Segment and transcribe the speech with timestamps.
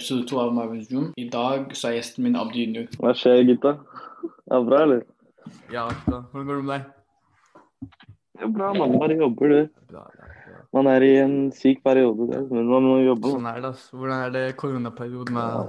[0.00, 1.10] episode to av Marvins Room.
[1.20, 2.86] I dag så er gjesten min Abdi Junior.
[3.02, 3.74] Hva skjer, gutta?
[4.48, 5.02] Er det bra, eller?
[5.68, 6.22] Ja, da.
[6.30, 6.86] Hvordan går det med deg?
[8.32, 9.82] Det er bra, man bare jobber, du.
[9.90, 10.62] Bra, bra, bra.
[10.78, 13.34] Man er i en syk periode, det, men man må jobbe.
[13.34, 13.98] Sånn er det, altså.
[13.98, 15.68] Hvordan er det koronaperioden har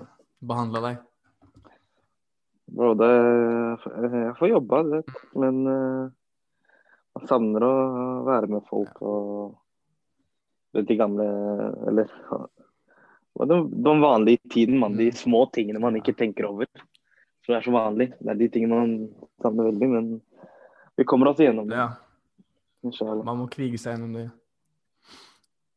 [0.54, 1.04] behandla deg?
[2.72, 3.12] Bro, det,
[4.16, 5.14] jeg får jobba, du vet.
[5.44, 6.08] Men uh,
[7.20, 7.76] man savner å
[8.32, 9.28] være med folk og
[10.72, 11.28] vet, de gamle
[11.92, 12.08] Eller
[13.40, 14.98] de, de vanlige tiden, man.
[15.00, 16.68] De små tingene man ikke tenker over.
[17.46, 18.12] Som er så vanlig.
[18.20, 18.96] Det er de tingene man
[19.42, 20.10] savner veldig, men
[21.00, 21.80] vi kommer oss igjennom det.
[21.80, 24.28] Ja, man må krige seg gjennom det.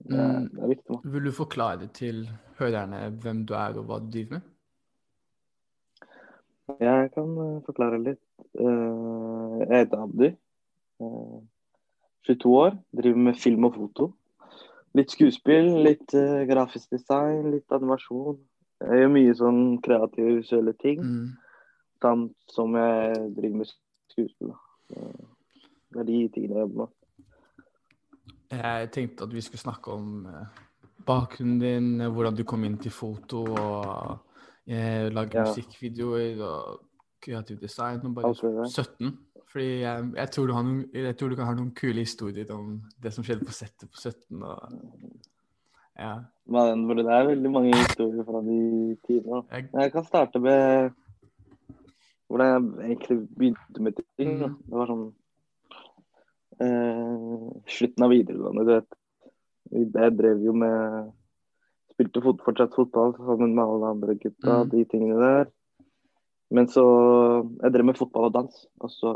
[0.05, 0.99] Det er, det er viktig.
[1.15, 2.27] Vil du forklare til
[2.59, 4.51] hørerne hvem du er og hva du driver med?
[6.81, 8.23] Jeg kan eh, forklare litt.
[8.57, 10.31] Eh, jeg heter Abdi.
[11.01, 11.41] Eh,
[12.29, 12.79] 22 år.
[13.01, 14.11] Driver med film og foto.
[14.95, 18.39] Litt skuespill, litt uh, grafisk design, litt animasjon.
[18.85, 21.01] Jeg gjør mye sånn kreative, visuelle ting.
[21.03, 21.31] Mm.
[22.05, 23.71] Samt som jeg driver med
[24.13, 24.53] skuespill.
[25.95, 26.93] Det er de tingene jeg jobber med.
[28.55, 30.59] Jeg tenkte at vi skulle snakke om eh,
[31.07, 34.19] bakgrunnen din, hvordan du kom inn til foto og
[34.67, 35.47] eh, lage Ja.
[35.49, 36.81] musikkvideoer og
[37.25, 38.01] kreativ design.
[38.05, 39.19] Og bare Alt det 17.
[39.55, 42.49] Fordi jeg, jeg, tror du har noen, jeg tror du kan ha noen kule historier
[42.51, 44.43] om det som skjedde på settet på 17.
[44.43, 45.13] Og,
[45.95, 46.15] ja.
[46.51, 48.59] Men det er veldig mange historier fra de
[49.07, 49.45] tidene.
[49.55, 50.91] Jeg, Jeg kan starte med
[52.27, 54.35] hvordan jeg egentlig begynte med ting.
[54.41, 54.49] Da.
[54.51, 54.57] Mm.
[54.67, 55.07] Det var sånn
[56.67, 59.01] eh, slutten av videregående, du vet.
[59.95, 61.13] Jeg drev jo med
[61.95, 64.71] Spilte fot, fortsatt fotball sammen med alle andre gutta, Mm.
[64.73, 65.45] de tingene der.
[66.51, 66.85] Men så
[67.63, 69.13] Jeg drev med fotball og dans, og så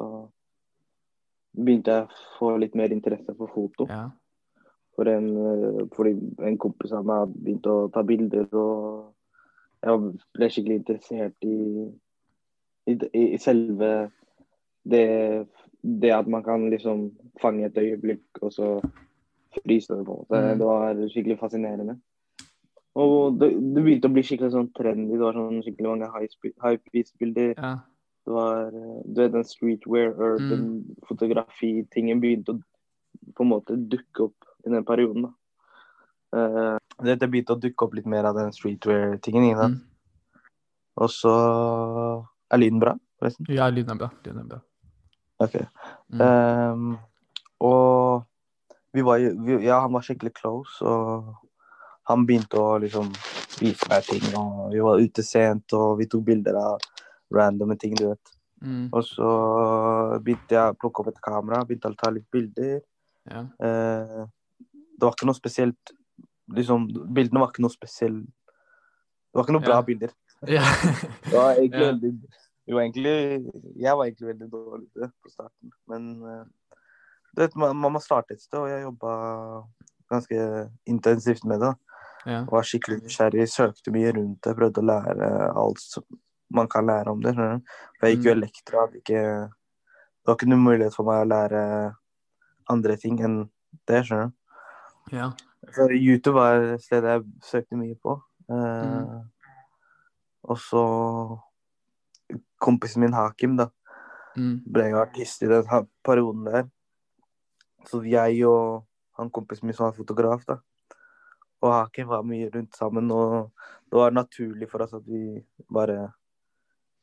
[1.59, 3.89] begynte jeg å få litt mer interesse for foto.
[3.89, 4.09] ja.
[4.99, 9.15] For en, eh, fordi en kompis av meg begynte begynt å ta bilder, og
[9.85, 11.87] jeg ble skikkelig interessert i,
[12.91, 14.11] i, i selve
[14.83, 15.47] det,
[15.83, 18.73] det at man kan liksom fange et øyeblikk, og så
[19.63, 20.41] fryse det på en måte.
[20.43, 20.59] Mm.
[20.59, 21.99] Det var skikkelig fascinerende.
[22.99, 25.15] Og det, det begynte å bli skikkelig sånn trendy.
[25.15, 27.55] Det var sånn skikkelig mange high-piece-bilder.
[27.55, 27.77] ja.
[28.29, 30.65] Det var eh, du vet, den streetwear, urban
[31.09, 32.59] fotografi-tingen begynte å
[33.37, 35.29] på en måte dukke opp i den perioden.
[35.29, 35.31] da.
[36.37, 39.49] Uh, det, det begynte å dukke opp litt mer av den streetwear-tingen.
[39.49, 39.81] ikke sant?
[39.81, 40.45] Mm.
[40.99, 41.35] Og så
[42.53, 43.49] er lyden bra, forresten.
[43.55, 44.11] ja, lyden er bra.
[44.27, 44.61] Lyden er bra.
[45.47, 45.57] Ok.
[46.13, 46.21] Mm.
[46.21, 46.97] Um,
[47.65, 48.27] og
[48.93, 51.33] vi var jo Ja, han var skikkelig close, og
[52.09, 53.11] han begynte å liksom
[53.61, 54.25] vise meg ting.
[54.39, 56.87] Og vi var ute sent, og vi tok bilder av
[57.35, 58.35] randomme ting, du vet.
[58.65, 58.89] Mm.
[58.91, 59.29] Og så
[60.25, 62.81] begynte jeg å plukke opp et kamera, begynte å ta litt bilder.
[63.29, 63.45] Ja.
[63.61, 64.23] Eh,
[64.99, 65.93] det var ikke noe spesielt
[66.57, 69.83] liksom, Bildene var ikke noe spesielt Det var ikke noe bra Ja.
[69.85, 70.15] bilder.
[70.57, 70.65] ja.
[71.29, 71.91] Det var egentlig Ja.
[71.93, 72.13] veldig
[72.69, 73.13] jo, egentlig,
[73.77, 75.71] Jeg var egentlig veldig dårlig til det på starten.
[75.89, 76.45] Men eh,
[77.37, 79.13] du vet, man, man må starte et sted, og jeg jobba
[80.11, 80.41] ganske
[80.89, 81.75] intensivt med det.
[82.27, 82.45] Ja.
[82.51, 86.05] Var skikkelig nysgjerrig, søkte mye rundt det, prøvde å lære alt som
[86.51, 87.35] man kan lære om det.
[87.37, 91.61] For jeg gikk jo elektra, ikke Det var ikke noen mulighet for meg å lære
[92.69, 93.37] andre ting enn
[93.87, 95.17] det, skjønner du.
[95.17, 95.31] ja.
[95.75, 98.21] Så YouTube var et sted jeg søkte mye på.
[98.51, 99.29] Eh, Mm.
[100.49, 101.41] Og så
[102.61, 103.69] kompisen min Hakim, da,
[104.37, 104.63] Mm.
[104.71, 105.65] ble jo artist i den
[106.05, 106.69] perioden der.
[107.87, 108.85] Så jeg og
[109.19, 110.59] han kompisen min som var fotograf, da,
[111.63, 113.11] og Hakim var mye rundt sammen.
[113.11, 113.51] Og
[113.91, 116.13] det var naturlig for oss at vi bare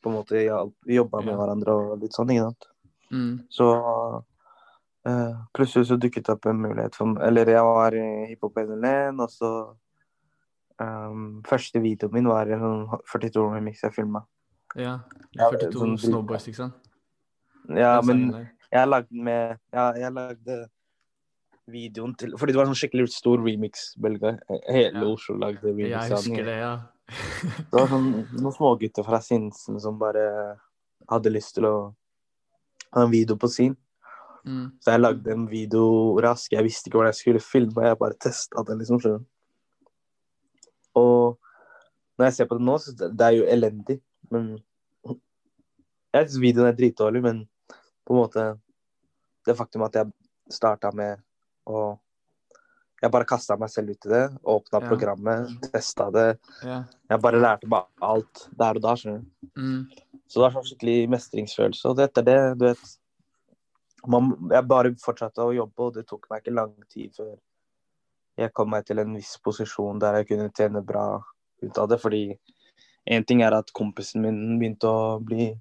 [0.03, 1.37] på en måte jobba med Ja.
[1.39, 2.67] hverandre og litt sånn, ikke sant.
[3.11, 3.39] Mm.
[3.49, 3.65] Så
[5.07, 9.19] uh, plutselig så dukket det opp en mulighet for Eller jeg var i hiphop NLN,
[9.21, 9.51] og så
[10.81, 14.23] um, Første videoen min var en sånn 42 remix jeg filma.
[14.75, 14.99] ja.
[15.35, 16.75] Ja, 42 sånn- Snowboys, ikke sant?
[17.75, 20.69] Ja, men jeg lagde med Ja, jeg lagde
[21.71, 24.35] videoen til Fordi det var en sånn skikkelig stor remix-bølge.
[24.67, 25.07] Hele Ja.
[25.09, 26.75] Oslo lagde remix Jeg husker det, ja.
[27.69, 30.25] Det var sånn, noen smågutter fra Sinsen som bare
[31.09, 31.75] hadde lyst til å
[32.95, 33.75] ha en video på sin.
[34.45, 34.77] Mm.
[34.81, 35.85] Så jeg lagde en video
[36.21, 36.53] raskt.
[36.53, 39.01] Jeg visste ikke hvordan jeg skulle filme, jeg bare testa den, liksom.
[39.01, 39.25] skjønner.
[40.95, 41.37] Og
[42.17, 43.99] når jeg ser på det nå, så det er jo elendig.
[44.33, 44.53] Men
[45.05, 47.43] jeg syns videoen er dritdårlig, men
[48.05, 48.45] på en måte
[49.45, 50.09] Det faktum at jeg
[50.49, 51.19] starta med
[51.67, 51.99] å
[53.03, 54.21] Jeg bare kasta meg selv ut i det.
[54.49, 54.87] Åpna Ja.
[54.89, 56.39] programmet, testa det.
[56.63, 56.85] Ja.
[57.11, 58.93] Jeg bare lærte meg alt der og da.
[58.95, 59.49] skjønner du.
[59.61, 59.89] Mm.
[60.27, 61.85] Så det var sånn skikkelig mestringsfølelse.
[61.91, 62.97] Og etter det, du vet
[64.07, 67.35] man, Jeg bare fortsatte å jobbe, og det tok meg ikke lang tid før
[68.37, 71.21] jeg kom meg til en viss posisjon der jeg kunne tjene bra
[71.63, 72.37] ut av det, fordi
[73.07, 75.53] en ting er at kompisen min begynte å bli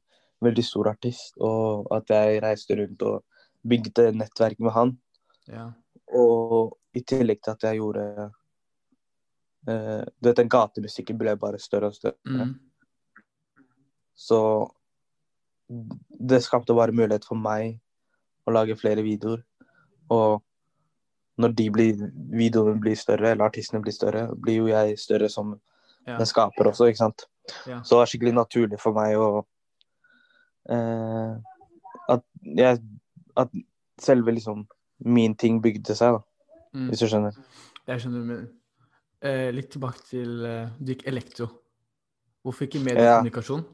[0.42, 3.22] veldig stor artist, og at jeg reiste rundt og
[3.66, 4.98] bygde nettverk med han.
[5.46, 5.70] Ja.
[6.12, 8.04] Og i tillegg til at jeg gjorde
[9.68, 12.18] uh, Du vet, den gatemusikken ble bare større og større.
[12.28, 12.54] Mm.
[14.14, 14.40] Så
[16.20, 17.80] det skapte bare mulighet for meg
[18.44, 19.40] å lage flere videoer.
[20.12, 20.42] Og
[21.40, 25.60] når de blir, videoene blir større, eller artistene blir større, blir jo jeg større som
[26.06, 26.18] Ja.
[26.18, 27.22] den skaper også, ikke sant.
[27.66, 27.82] Ja.
[27.82, 29.46] Så det var skikkelig naturlig for meg å
[30.68, 31.40] uh,
[32.08, 32.80] at, jeg,
[33.36, 33.48] at
[34.00, 34.66] selve liksom
[35.05, 36.23] min ting bygde seg, da,
[36.75, 36.88] Mm.
[36.91, 37.37] hvis du skjønner.
[37.87, 38.49] Jeg skjønner, men
[39.23, 41.46] eh, litt tilbake til eh, Du gikk elektro.
[42.44, 43.20] Hvorfor ikke Ja.
[43.23, 43.64] mediekommunikasjon?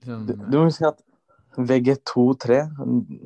[0.00, 1.02] Liksom, Du, du må huske at
[1.56, 2.58] VG2-3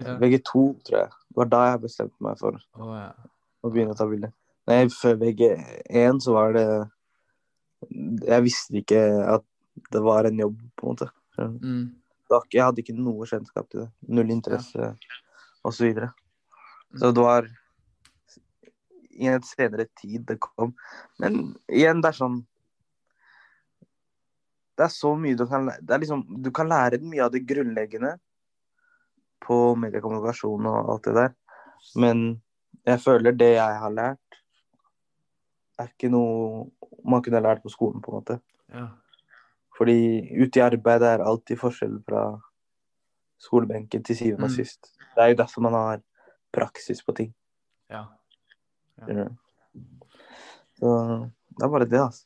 [0.05, 0.17] Ja.
[0.21, 3.12] VG2, tror jeg, var da jeg bestemte meg for å, ja.
[3.65, 4.33] å begynne å ta bilder.
[4.67, 6.67] Nei, før VG1 så var det
[8.27, 9.03] Jeg visste ikke
[9.37, 9.45] at
[9.93, 11.11] det var en jobb, på en måte.
[11.61, 11.95] Mm.
[12.52, 13.90] Jeg hadde ikke noe kjennskap til det.
[14.08, 14.90] Null interesse
[15.67, 16.11] og så videre.
[16.96, 17.49] Så det var
[19.17, 20.75] i en senere tid det kom.
[21.23, 22.43] Men igjen, det er sånn
[24.76, 25.81] Det er så mye du kan lære.
[25.81, 28.17] Det er liksom, du kan lære mye av det grunnleggende
[29.46, 31.32] på mediekommunikasjon og alt det der.
[31.96, 32.26] Men
[32.84, 34.38] jeg føler det jeg har lært,
[35.81, 36.67] er ikke noe
[37.08, 38.38] man kunne lært på skolen, på en måte.
[38.73, 38.87] ja.
[39.76, 39.96] Fordi
[40.40, 42.40] ute i arbeid er alltid forskjell fra
[43.38, 44.56] skolebenken til syvende og Mm.
[44.56, 44.93] sist.
[45.14, 46.00] Det er jo derfor man har
[46.52, 47.34] praksis på ting.
[47.90, 48.05] ja.
[49.08, 49.28] ja.
[50.78, 50.88] Så
[51.56, 52.25] det er bare det, altså.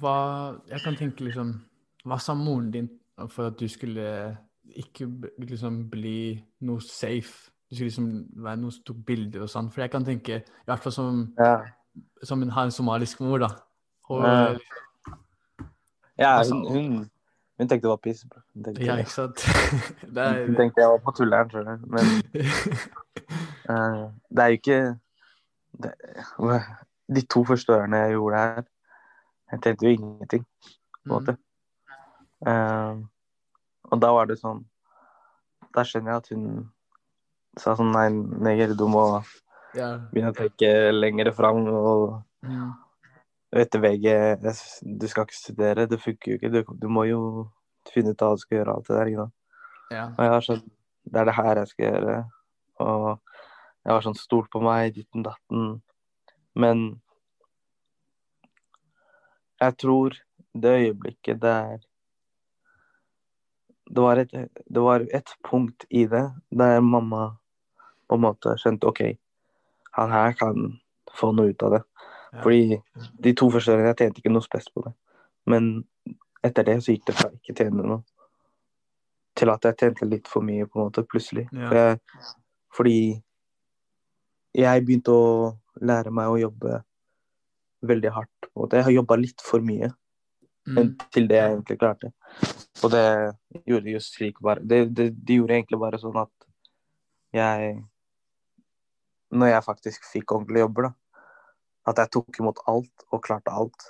[0.00, 1.60] Hva Jeg kan tenke liksom
[2.06, 2.88] Hva sa moren din
[3.28, 4.36] for at du skulle
[4.66, 5.06] ikke
[5.38, 7.50] liksom bli noe safe?
[7.70, 9.70] Du skulle liksom være noe som tok bilder og sånn.
[9.70, 11.60] For jeg kan tenke, i hvert fall som, Ja,
[12.22, 13.48] som en, har en somalisk mor, da.
[14.10, 14.58] Og, Ja.
[16.22, 17.10] Ja Altså- hun, hun,
[17.58, 18.22] hun tenkte det var piss.
[18.54, 19.42] Hun tenkte, ja, ikke sant?
[20.02, 21.78] Det hun er tenkte jeg var på tulleren, tror jeg.
[21.86, 22.04] Men
[23.68, 24.80] uh, det er jo ikke
[25.82, 25.92] det,
[27.14, 28.64] De to første årene jeg gjorde det her,
[29.52, 30.44] jeg tjente jo ingenting.
[31.02, 31.36] på en måte.
[32.46, 32.94] Eh,
[33.92, 34.64] og da var det sånn
[35.74, 36.46] Da skjønner jeg at hun
[37.60, 38.08] sa sånn Nei,
[38.42, 39.04] neger, du må
[39.76, 39.92] ja.
[40.10, 41.66] begynne å tenke lenger fram.
[41.68, 42.72] Og Mm.
[43.52, 44.06] Du, VG,
[44.82, 45.86] du skal ikke studere.
[45.86, 46.50] Det funker jo ikke.
[46.52, 47.20] Du, du må jo
[47.92, 48.76] finne ut hva du skal gjøre.
[48.76, 49.38] alt det der, ikke sant?
[49.92, 50.06] ja.
[50.08, 50.64] Og jeg var sånn
[51.02, 52.18] Det er det her jeg skal gjøre.
[52.82, 53.06] Og
[53.82, 55.64] jeg var sånn stolt på meg, ditten datten.
[56.54, 56.84] Men
[59.62, 60.14] jeg tror
[60.54, 61.80] det øyeblikket der
[63.92, 67.34] det var, et, det var et punkt i det der mamma
[68.08, 69.02] på en måte skjønte OK,
[69.98, 70.78] han her kan
[71.12, 71.82] få noe ut av det.
[72.40, 72.78] Fordi
[73.20, 74.94] de to første årene jeg tjente ikke noe spes på det.
[75.52, 75.72] Men
[76.42, 78.00] etter det så gikk det fra ikke tjene noe
[79.36, 81.46] til at jeg tjente litt for mye, på en måte, plutselig.
[81.52, 81.68] Ja.
[81.68, 81.98] For jeg,
[82.76, 82.96] fordi
[84.60, 85.28] jeg begynte å
[85.80, 86.82] lære meg å jobbe
[87.88, 88.48] veldig hardt.
[88.48, 88.80] På en måte.
[88.80, 89.92] Jeg har jobba litt for mye
[90.62, 90.92] Mm.
[91.10, 92.12] til det jeg egentlig klarte.
[92.84, 93.34] Og det
[93.66, 96.30] gjorde just slik bare det, det, det gjorde egentlig bare sånn at
[97.34, 97.82] jeg
[99.32, 100.90] Når jeg faktisk fikk ordentlige jobber, da,
[101.88, 103.88] at jeg tok imot alt og klarte alt.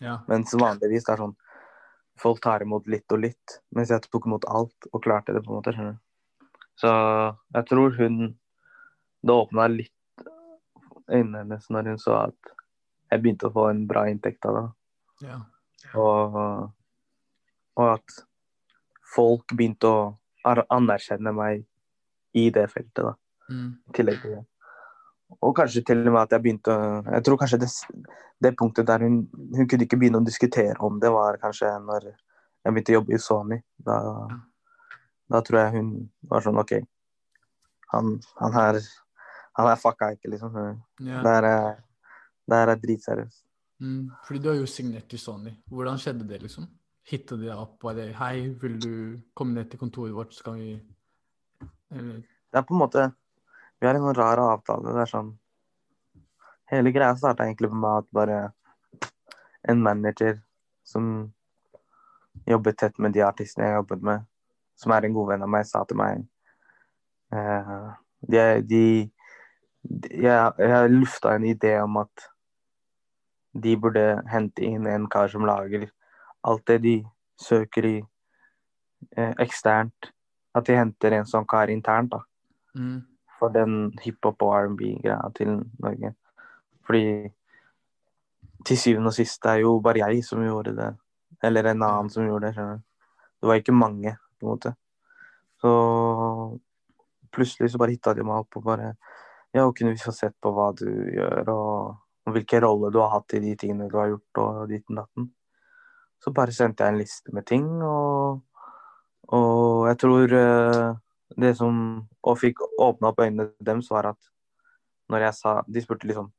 [0.00, 0.18] ja.
[0.28, 1.36] Mens vanligvis det er sånn
[2.14, 5.50] Folk tar imot litt og litt, mens jeg tok imot alt og klarte det, på
[5.50, 5.72] en måte.
[5.74, 6.36] skjønner du.
[6.78, 6.90] Så
[7.56, 8.20] jeg tror hun
[9.24, 9.90] Det åpna litt
[11.10, 12.52] øynene hennes når hun så at
[13.10, 14.64] jeg begynte å få en bra inntekt av det.
[15.26, 15.40] ja.
[16.00, 16.38] Og,
[17.76, 18.16] og at
[19.14, 19.98] folk begynte å
[20.44, 21.64] anerkjenne meg
[22.34, 23.14] i det feltet, da.
[23.50, 23.68] Mm.
[23.88, 24.42] I tillegg til det.
[25.42, 27.70] Og kanskje til og med at jeg begynte å Jeg tror kanskje det,
[28.44, 29.22] det punktet der hun,
[29.56, 33.14] hun kunne ikke begynne å diskutere om det, var kanskje når jeg begynte å jobbe
[33.14, 33.60] i Sony.
[33.76, 33.96] Da,
[35.32, 35.94] da tror jeg hun
[36.30, 36.76] var sånn OK,
[37.94, 38.80] han, han her
[39.54, 40.56] han her fucka ikke, liksom.
[40.98, 41.20] ja.
[41.22, 41.82] Det her er,
[42.56, 43.44] er dritseriøst.
[43.84, 44.08] Mm.
[44.26, 45.52] Fordi du har jo signert til Sony.
[45.70, 46.66] Hvordan skjedde det, liksom?
[47.10, 47.76] Hitta de deg opp?
[47.82, 48.94] Bare Hei, vil du
[49.36, 50.72] komme ned til kontoret vårt, skal vi
[51.92, 53.04] Eller Det er på en måte
[53.80, 54.92] Vi har en sånn rar avtale.
[54.92, 55.32] Det er sånn
[56.72, 58.36] Hele greia starta egentlig med at bare
[59.68, 60.38] en manager
[60.88, 61.10] som
[62.48, 64.24] jobbet tett med de artistene jeg jobbet med,
[64.80, 66.24] som er en god venn av meg, sa til meg
[67.36, 67.92] uh,
[68.24, 68.80] de
[69.84, 72.28] jeg, jeg lufta en idé om at
[73.54, 75.86] de burde hente inn en kar som lager
[76.48, 76.94] alt det de
[77.40, 77.96] søker i
[79.16, 80.10] eh, eksternt.
[80.54, 82.22] At de henter en sånn kar internt, da
[82.78, 82.98] mm.
[83.38, 86.14] For den hiphop- og R&B-greia til Norge.
[86.86, 87.30] Fordi
[88.64, 90.90] til syvende og sist er jo bare jeg som gjorde det.
[91.44, 92.54] Eller en annen som gjorde det.
[92.54, 92.82] skjønner du.
[93.40, 94.74] Det var ikke mange, på en måte.
[95.60, 95.70] Så
[97.32, 98.94] plutselig så bare hitta de meg opp og bare
[99.54, 103.12] Ja, kunne vi få sett på hva du gjør, og, og hvilken rolle du har
[103.12, 105.28] hatt i de tingene du har gjort, og ditten datten.
[106.18, 108.40] Så bare sendte jeg en liste med ting, og,
[109.30, 110.88] og jeg tror eh,
[111.40, 111.76] det som
[112.22, 114.30] Og fikk åpna opp øynene deres, var at
[115.10, 116.30] når jeg sa De spurte liksom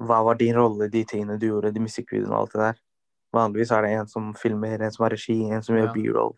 [0.00, 2.78] Hva var din rolle i de tingene du gjorde, de musikkvideoene og alt det der?
[3.34, 5.84] Vanligvis er det en som filmer, en som har regi, en som Ja.
[5.84, 6.32] gjør b-roll,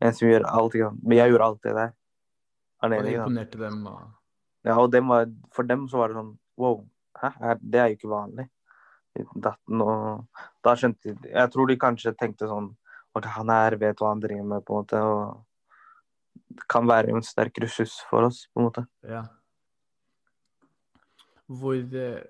[0.00, 0.72] en som gjør alt.
[0.72, 0.94] det der.
[1.02, 1.90] Men jeg gjorde alt det der.
[2.82, 3.86] Og det imponerte dem.
[3.86, 4.00] Og...
[4.64, 6.88] Ja, og dem var, for dem så var det sånn Wow,
[7.20, 7.54] hæ?
[7.60, 8.48] Det er jo ikke vanlig.
[9.34, 10.26] Datten og
[10.64, 12.76] Da skjønte de Jeg tror de kanskje tenkte sånn
[13.16, 15.44] Ok, han her vet hva han driver med, på en måte, og
[16.70, 18.84] kan være en sterk ressurs for oss, på en måte.
[19.06, 19.24] Ja.
[21.48, 22.22] Hvor, eh,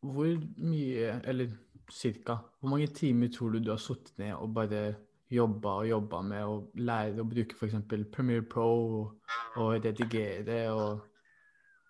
[0.00, 1.52] hvor mye, eller
[1.92, 4.94] cirka, hvor mange timer tror du du har sittet ned og bare
[5.32, 7.76] jobba og jobba med å lære å bruke f.eks.
[8.12, 8.68] Premiere Pro
[9.00, 11.04] og, og redigere og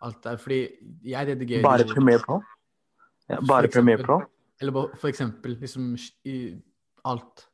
[0.03, 0.37] alt der?
[0.43, 0.61] Fordi
[1.07, 2.41] jeg redigerer Bare Premiere Pro?
[3.31, 4.05] Ja, bare Premiere.
[4.07, 4.21] Pro?
[4.61, 5.95] Eller bare for eksempel liksom
[6.29, 6.37] i
[7.05, 7.49] alt.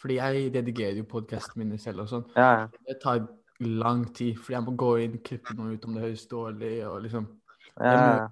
[0.00, 2.24] Fordi jeg redigerer jo podkastene mine selv og sånn.
[2.36, 2.66] Ja, ja.
[2.88, 3.22] Det tar
[3.60, 7.02] lang tid, fordi jeg må gå inn, klippe noe ut om det høres dårlig, og
[7.04, 7.26] liksom
[7.80, 8.28] ja.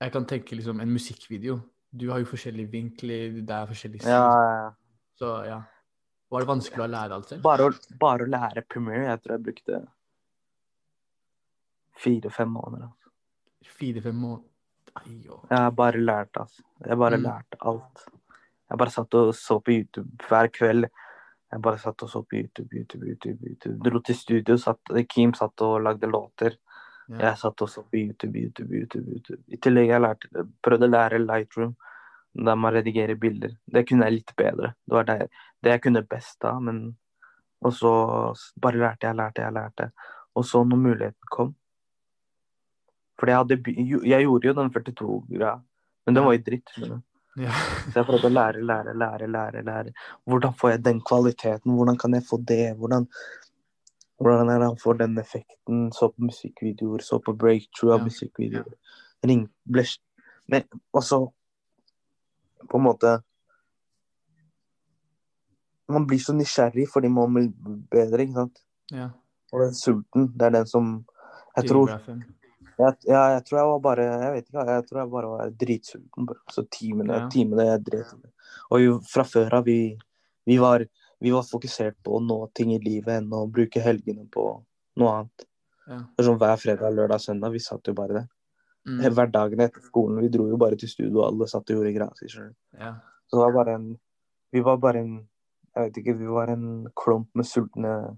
[0.00, 1.58] Jeg kan tenke liksom en musikkvideo.
[1.90, 4.70] Du har jo forskjellige vinkler, det er forskjellige ja, ja.
[5.18, 5.62] Så ja.
[6.30, 7.42] Var det vanskelig å lære alt selv?
[7.42, 9.80] Bare, bare å lære Premiere, jeg tror jeg brukte
[11.98, 12.84] fire-fem måneder.
[12.90, 13.10] Altså.
[13.78, 14.46] Fire-fem måneder
[14.98, 15.36] Ai, jo.
[15.50, 16.62] Jeg har bare lært, altså.
[16.86, 17.22] Jeg bare Mm.
[17.22, 18.04] lærte alt.
[18.70, 20.88] Jeg bare satt og så på YouTube hver kveld.
[21.48, 23.38] Jeg bare satt og så på YouTube, YouTube, YouTube.
[23.40, 23.76] YouTube.
[23.84, 26.58] Dro til studio, satt, Kim satt og lagde låter.
[27.08, 27.30] Ja.
[27.30, 29.06] Jeg satt og så på YouTube, YouTube, YouTube.
[29.08, 29.42] YouTube.
[29.48, 31.72] I tillegg jeg lærte, prøvde å lære Lightroom,
[32.36, 33.54] der man redigerer bilder.
[33.64, 34.74] Det kunne jeg litt bedre.
[34.84, 35.30] Det var det,
[35.64, 36.96] det jeg kunne best da, men
[37.60, 37.90] Og så
[38.62, 39.90] bare lærte jeg, lærte jeg, lærte.
[40.36, 41.56] Og så når muligheten kom
[43.18, 43.56] For jeg, hadde,
[44.06, 45.56] jeg gjorde jo den 42-greia,
[46.06, 46.70] men den var jo dritt.
[46.70, 47.00] skjønner.
[47.38, 47.52] Ja.
[47.92, 49.62] Så jeg prøvde å lære, lære, lære, lære.
[49.64, 49.92] lære.
[50.26, 51.74] Hvordan får jeg den kvaliteten?
[51.76, 52.74] Hvordan kan jeg få det?
[52.76, 53.06] Hvordan,
[54.18, 55.92] hvordan er det han får den effekten?
[55.92, 58.04] Så på musikkvideoer, så på breakthrough av Ja.
[58.10, 58.74] musikkvideoer.
[59.26, 59.84] Ring, ble,
[60.48, 60.62] men
[60.94, 61.32] også
[62.70, 63.18] på en måte
[65.88, 67.46] Man blir så nysgjerrig fordi man vil
[67.90, 68.58] bedre, ikke sant?
[68.92, 69.08] ja.
[69.52, 71.06] Og den sulten, det er den som
[71.56, 71.88] Jeg tror.
[72.78, 75.50] Jeg, ja, jeg tror jeg var bare Jeg vet ikke, jeg tror jeg bare var
[75.50, 76.28] dritsulten.
[76.54, 77.28] Så timene, Ja.
[77.32, 78.14] timene jeg drev.
[78.70, 79.96] Og jo, fra før av, vi,
[80.46, 80.84] vi, var,
[81.20, 84.46] vi var fokusert på å nå ting i livet enn å bruke helgene på
[84.98, 85.46] noe annet.
[85.88, 86.00] Ja.
[86.20, 88.28] Sånn Hver fredag, lørdag, søndag, vi satt jo bare der.
[88.88, 89.00] Mm.
[89.12, 92.12] Hverdagene etter skolen, vi dro jo bare til studio, og alle satt og gjorde greia
[92.16, 92.28] si.
[92.78, 92.94] ja.
[93.28, 93.88] Så det var bare en
[94.52, 95.28] Vi var bare en
[95.76, 98.16] Jeg vet ikke, vi var en klump med sultne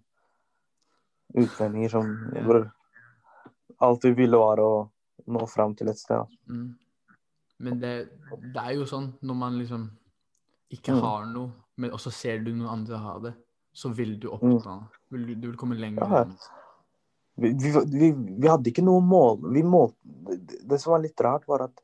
[1.35, 2.71] utlendinger som Ja.
[3.81, 4.71] Alt vi ville, var å
[5.31, 6.29] nå fram til et sted.
[6.51, 6.69] Mm.
[7.61, 7.93] Men det,
[8.55, 9.91] det er jo sånn når man liksom
[10.71, 11.01] ikke Mm.
[11.03, 13.35] har noe, men også ser du noen andre ha det,
[13.73, 14.61] så vil du oppnå
[15.11, 16.07] vil du, du vil komme lenger.
[16.07, 16.13] Mm.
[16.13, 16.25] Ja.
[17.41, 19.95] Vi, vi, vi, hadde ikke noe mål vi mål,
[20.29, 21.83] det, det som var litt rart, var at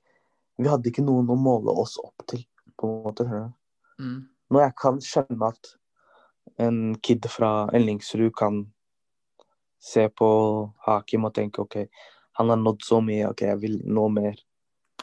[0.57, 2.45] vi hadde ikke noen å måle oss opp til.
[2.77, 3.25] på en måte.
[3.99, 4.29] Mm.
[4.53, 5.71] Når jeg kan skjønne at
[6.61, 8.67] en kid fra Ellingsrud kan
[9.79, 11.77] se på Hakim og tenke OK,
[12.39, 14.37] han har nådd så mye, OK, jeg vil nå mer.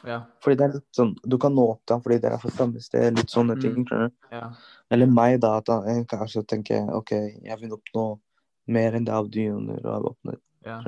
[0.04, 0.20] Ja.
[0.42, 2.50] Fordi det er litt sånn, Du kan nå opp til ham fordi dere er fra
[2.50, 3.14] samme sted.
[3.16, 3.60] litt sånne Mm.
[3.62, 3.86] ting.
[4.32, 4.50] Ja.
[4.90, 5.56] Eller meg, da.
[5.58, 7.10] at jeg kanskje tenker OK,
[7.42, 8.20] jeg vil oppnå
[8.68, 10.40] mer enn det Abdu Junior har oppnådd.
[10.66, 10.82] Ja.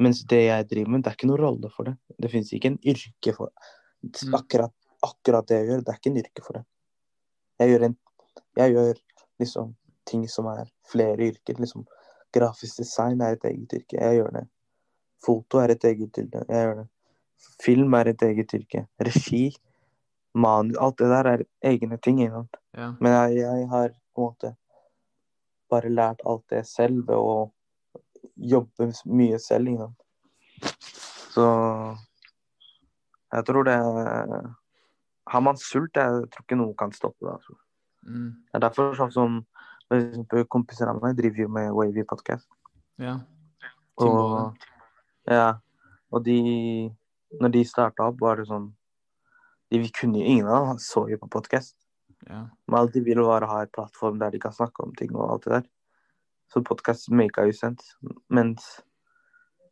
[0.00, 1.96] Mens det jeg driver med, det er ikke noen rolle for det.
[2.18, 4.26] Det finnes ikke en yrke for det.
[4.26, 4.34] Mm.
[4.34, 4.72] Akkurat,
[5.02, 6.64] akkurat det jeg gjør, det er ikke en yrke for det.
[7.60, 7.96] Jeg gjør, en,
[8.56, 8.94] jeg gjør
[9.40, 9.74] liksom
[10.06, 11.54] ting som er flere yrker.
[11.60, 11.86] liksom
[12.32, 13.98] Grafisk design er et eget yrke.
[13.98, 14.46] Jeg gjør det.
[15.24, 16.44] Foto er et eget yrke.
[16.48, 16.88] Jeg gjør det.
[17.64, 18.86] Film er et eget yrke.
[19.00, 19.44] Regi,
[20.34, 22.20] manus Alt det der er egne ting.
[22.22, 22.42] Ja.
[23.00, 24.54] Men jeg, jeg har på en måte
[25.70, 27.50] bare lært alt det selv ved å
[28.36, 29.70] jobbe mye selv.
[29.70, 30.06] Ikke sant?
[31.30, 31.46] Så
[33.30, 33.76] jeg tror det
[35.30, 37.34] Har man sult, jeg tror ikke noe kan stoppe det.
[37.36, 37.54] Altså.
[38.02, 38.30] Mm.
[38.50, 39.36] Det er derfor sånn som
[40.48, 42.48] kompiser av meg driver jo med Wavy podcast.
[42.98, 43.18] ja.
[44.00, 44.54] Og,
[45.28, 45.58] ja,
[46.10, 46.90] og de
[47.40, 48.72] Når de starta opp, var det sånn
[49.70, 51.76] de, Vi kunne jo ingen av oss så jo på podkast.
[52.28, 52.46] ja.
[52.66, 55.12] Men alt de ville var å ha et plattform der de kan snakke om ting
[55.14, 55.68] og alt det der.
[56.50, 57.94] Så podkast maka jo sense.
[58.30, 58.80] Mens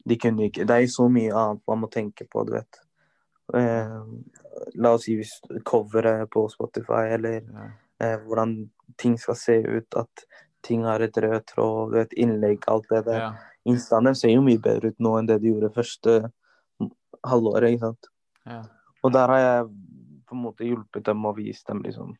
[0.06, 2.80] de kunne ikke Det er jo så mye annet man må tenke på, du vet.
[3.54, 4.02] Eh,
[4.76, 7.70] La oss si hvis coveret på Spotify, eller Ja.
[8.00, 10.24] eh, hvordan ting skal se ut, at
[10.64, 13.20] ting har et rød tråd, et innlegg, alt det der.
[13.26, 13.32] ja.
[13.68, 16.14] Instaen ser jo mye bedre ut nå enn det de gjorde første
[17.26, 18.10] halvåret, ikke sant.
[18.46, 18.62] ja.
[19.06, 19.66] Og der har jeg
[20.26, 22.16] på en måte hjulpet dem og vist dem liksom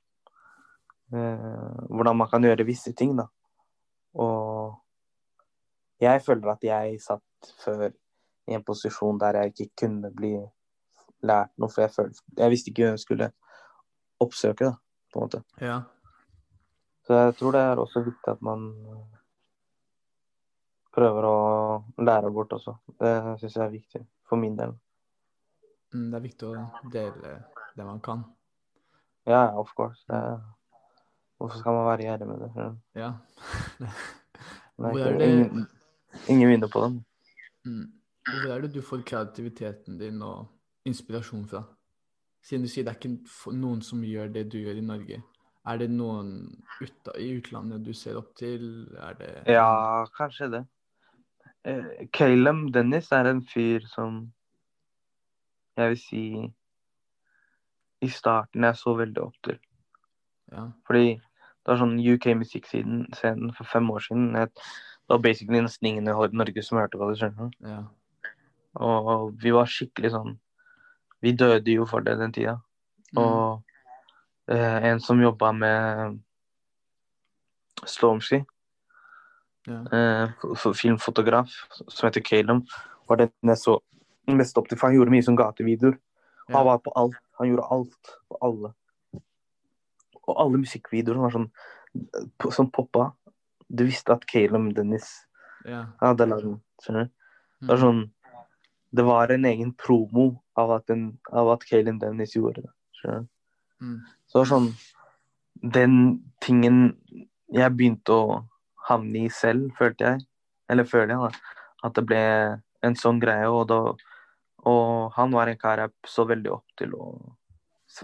[1.12, 3.26] eh, hvordan man kan gjøre visse ting, da.
[4.14, 4.76] Og
[6.00, 7.88] jeg føler at jeg satt før
[8.48, 10.37] i en posisjon der jeg ikke kunne bli
[11.26, 13.30] lært noe, for jeg, følte, jeg visste ikke hvem jeg skulle
[14.22, 14.75] oppsøke, da,
[15.12, 15.42] på en måte.
[15.60, 15.80] ja.
[17.08, 18.66] Så jeg tror det er også viktig at man
[20.92, 21.38] prøver å
[22.04, 22.74] lære bort også.
[23.00, 24.74] Det syns jeg er viktig for min del.
[25.94, 27.32] Mm, Det er viktig å dele
[27.78, 28.26] det man kan.
[29.24, 30.04] Ja, yeah, of course.
[30.12, 30.36] Er...
[31.38, 32.68] Hvorfor skal man være gjerrig med det?
[33.00, 33.12] Ja.
[34.78, 34.92] Ja.
[34.92, 35.64] Hvor er det ingen,
[36.28, 37.00] ingen vinner på dem.
[37.66, 37.86] Mm.
[38.28, 40.44] Hvor er det du får kreativiteten din og
[40.86, 41.64] inspirasjon fra?
[42.44, 45.18] Siden du sier det er ikke noen som gjør det du gjør i Norge.
[45.68, 46.32] Er det noen
[46.80, 48.87] ut, i utlandet du ser opp til?
[49.18, 50.64] Det Ja, kanskje det.
[51.68, 54.32] Eh, Calum Dennis er en fyr som
[55.76, 56.25] jeg vil si
[58.00, 59.58] i starten jeg så veldig opp til.
[60.52, 60.68] Ja.
[60.87, 64.30] Fordi det var sånn UK musikkscenen for fem år siden.
[64.38, 67.54] Jeg, det var basically nesten ingen i Norge som hørte hva det skjønner.
[67.66, 67.84] ja.
[68.78, 70.34] Og vi var skikkelig sånn
[71.25, 72.52] Vi døde jo for det den tida.
[73.10, 73.18] Mm.
[73.18, 73.67] Og
[74.56, 76.18] en som jobba med
[77.86, 78.40] Stormzy,
[79.68, 79.80] ja.
[79.92, 81.52] eh, filmfotograf,
[81.88, 82.64] som heter Calum,
[83.08, 83.78] var den jeg så
[84.28, 84.78] mest opp til.
[84.78, 85.96] For han gjorde mye som gatevideoer.
[86.48, 86.56] Ja.
[86.56, 87.16] Han var på alt.
[87.38, 88.72] Han gjorde alt på alle.
[90.28, 91.48] Og alle musikkvideoer var sånn
[92.52, 93.11] som poppa.
[93.68, 95.06] Du visste at Calum Dennis
[95.68, 95.87] ja.
[96.02, 96.61] hadde lagd den.
[96.84, 97.14] Skjønner du?
[97.61, 97.82] Det var Mm.
[97.82, 98.11] sånn
[98.94, 102.70] Det var en egen promo av at, den, av at Calum Dennis gjorde det.
[102.96, 103.28] Skjønner du?
[103.84, 103.98] Mm.
[104.28, 104.68] Så det var sånn
[105.74, 105.94] Den
[106.44, 106.92] tingen
[107.50, 108.34] jeg begynte å
[108.88, 110.26] havne i selv, følte jeg.
[110.70, 111.56] Eller føler jeg, da.
[111.88, 112.20] At det ble
[112.86, 113.48] en sånn greie.
[113.50, 113.80] Og, da,
[114.68, 117.32] og han var en kar jeg så veldig opp til, og,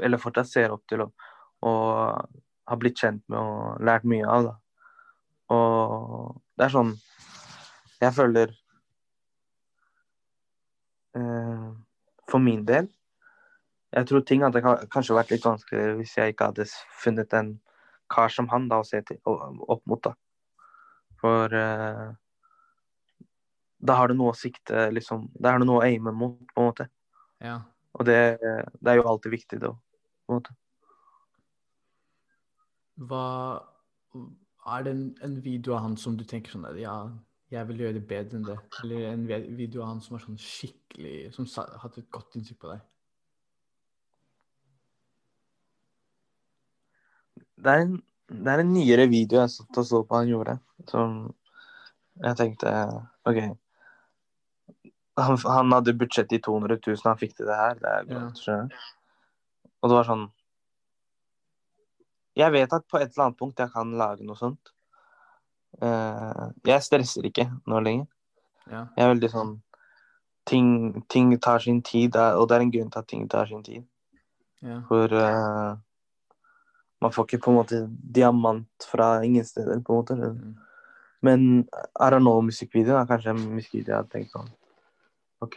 [0.01, 1.31] eller fortsatt ser opp til, og,
[1.69, 2.41] og
[2.73, 4.49] har blitt kjent med og lært mye av.
[4.49, 4.55] da.
[5.55, 6.93] Og det er sånn
[8.01, 8.53] Jeg føler
[11.19, 11.67] eh,
[12.31, 12.89] For min del
[13.95, 16.67] Jeg tror ting hadde kanskje vært litt vanskeligere hvis jeg ikke hadde
[17.03, 17.53] funnet en
[18.11, 20.03] kar som han da å se til, opp mot.
[20.03, 20.15] da.
[21.21, 22.09] For uh,
[23.85, 26.65] da har du noe å sikte liksom, Da har du noe å aime mot, på
[26.65, 26.89] en måte.
[27.45, 27.61] ja.
[27.95, 28.41] Og det,
[28.83, 29.69] det er jo alltid viktig, da.
[30.27, 30.55] På en måte.
[33.07, 33.27] Hva
[34.75, 36.97] Er det en, en video av han som du tenker sånn Ja,
[37.55, 38.57] jeg vil gjøre det bedre enn det.
[38.83, 41.47] Eller en video av han som er sånn skikkelig Som
[41.85, 42.83] hatt et godt innsikt på deg.
[47.57, 50.57] Det er, en, det er en nyere video jeg satt og så på han gjorde,
[50.91, 51.19] som
[52.23, 52.73] jeg tenkte
[53.29, 53.41] OK.
[55.21, 57.77] Han, han hadde budsjett i 200 000, han fikk til det her.
[57.79, 58.61] Det er godt, ja.
[59.85, 60.25] Og det var sånn
[62.35, 64.73] Jeg vet at på et eller annet punkt jeg kan lage noe sånt.
[65.83, 68.09] Uh, jeg stresser ikke nå lenger.
[68.71, 68.87] Ja.
[68.97, 69.55] Jeg er veldig sånn
[70.45, 73.63] Ting, ting tar sin tid, og det er en grunn til at ting tar sin
[73.65, 73.87] tid.
[74.61, 74.83] Ja.
[74.91, 75.71] For eh,
[77.03, 77.81] man får ikke på en måte
[78.15, 80.15] diamant fra ingen steder, på en måte.
[80.15, 80.55] Mm.
[81.25, 81.47] Men
[82.01, 84.51] I don't know musikkvideoen er kanskje en musikkvideo jeg har tenkt sånn
[85.45, 85.57] OK,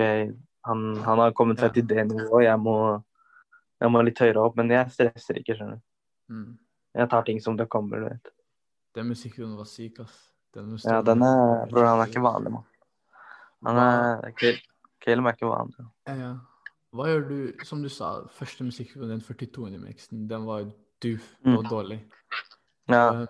[0.68, 1.74] han, han har kommet seg Ja.
[1.78, 2.78] til det nivået, jeg må,
[3.80, 4.58] jeg må litt høyere opp.
[4.60, 5.84] Men jeg stresser ikke, skjønner du.
[6.34, 6.58] Mm.
[6.98, 8.34] Jeg tar ting som det kommer, du vet.
[8.98, 10.18] Den musikkvideoen var syk, ass.
[10.56, 12.66] Den Ja, den er Bror, han er ikke vanlig, mann.
[13.68, 14.34] Han er
[15.04, 15.86] Caleb er ikke vanlig.
[16.08, 16.34] Ja, ja.
[16.96, 20.68] Hva gjør du, som du sa, første musikkvideoen, den 42-mixen, den var
[21.04, 21.58] doof Mm.
[21.58, 22.00] og dårlig.
[22.90, 23.10] Ja.
[23.24, 23.28] Uh,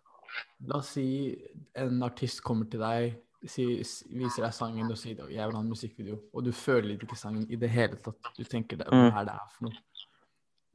[0.68, 1.36] La oss si
[1.76, 3.66] en artist kommer til deg, si,
[4.10, 7.46] viser deg sangen og sier jeg vil ha en musikkvideo, og du føler ikke sangen
[7.52, 8.18] i det hele tatt.
[8.38, 9.18] Du tenker det, hva Mm.
[9.18, 9.74] er det her for noe?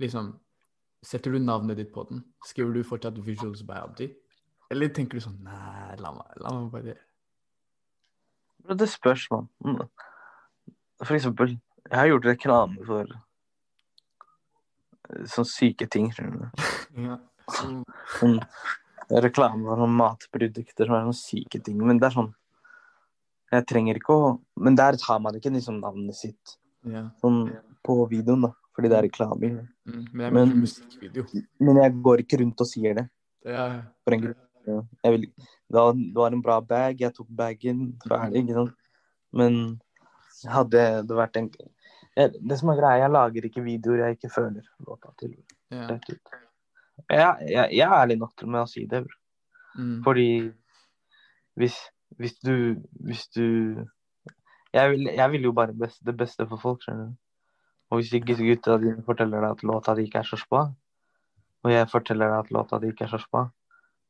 [0.01, 0.39] Liksom,
[1.05, 2.23] Setter du navnet ditt på den?
[2.47, 4.15] Skriver du fortsatt visuals by Abdi?
[4.71, 6.97] Eller tenker du sånn Nei, la meg, la meg bare
[8.77, 9.49] Det spørs, mann.
[9.65, 9.89] Mm.
[11.05, 11.49] For eksempel,
[11.91, 13.01] jeg har gjort reklame for
[15.11, 16.47] eh, sånne syke ting, skjønner du.
[16.97, 17.19] Ja.
[18.19, 18.39] Sånn
[19.23, 21.81] reklame for sånn matprodukter som er sånne syke ting.
[21.83, 22.33] Men det er sånn
[23.53, 27.09] Jeg trenger ikke å Men der tar man ikke liksom navnet sitt ja.
[27.21, 27.45] sånn
[27.85, 28.53] på videoen, da.
[28.73, 29.51] Fordi det er reklame.
[29.85, 30.05] Mm.
[30.13, 31.25] Men jeg Men- musikkvideo.
[31.61, 33.09] Men jeg går ikke rundt og sier det.
[33.45, 33.83] Ja.
[34.05, 34.41] For en grunn.
[34.67, 34.81] Ja.
[35.05, 35.27] Jeg vil,
[35.69, 38.75] det var en bra bag, jeg tok bagen ferdig, ikke sant.
[39.33, 39.81] Men
[40.47, 41.51] hadde det vært en
[42.17, 45.35] jeg, Det som er greia, jeg lager ikke videoer jeg ikke føler låta til.
[45.71, 45.99] Ja.
[47.11, 49.03] Jeg, jeg, jeg er ærlig nok til med å si det.
[49.79, 50.03] Mm.
[50.05, 50.29] Fordi
[51.59, 51.77] hvis,
[52.21, 53.47] hvis du Hvis du
[54.73, 57.17] jeg vil, jeg vil jo bare best, det beste for folk, skjønner du.
[57.93, 60.63] Og hvis ikke gutta dine forteller deg at låta di ikke er så spa,
[61.63, 63.43] og jeg forteller deg at låta di ikke er så spa,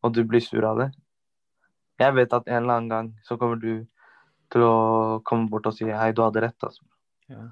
[0.02, 0.88] og du blir sur av det
[1.98, 3.84] Jeg vet at en eller annen gang så kommer du
[4.54, 6.86] til å komme bort og si hei, du hadde rett, altså.
[7.30, 7.48] Ja.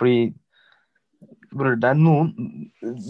[0.00, 0.34] Fordi
[1.54, 2.32] Bror, det er noen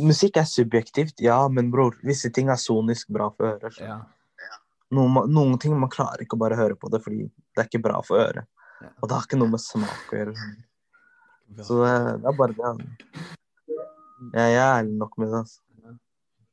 [0.04, 3.80] Musikk er subjektivt, ja, men bror, visse ting er sonisk bra for øret.
[3.80, 4.02] ja.
[4.94, 7.82] Noen, noen ting man klarer ikke å bare høre på det fordi det er ikke
[7.82, 8.46] bra for øret.
[8.84, 8.90] Ja.
[9.00, 10.34] Og det har ikke noe med smak å gjøre.
[11.64, 12.68] Så det, det er bare det.
[12.68, 13.24] altså.
[14.34, 15.40] Jeg, jeg er ærlig nok med det.
[15.40, 15.64] altså.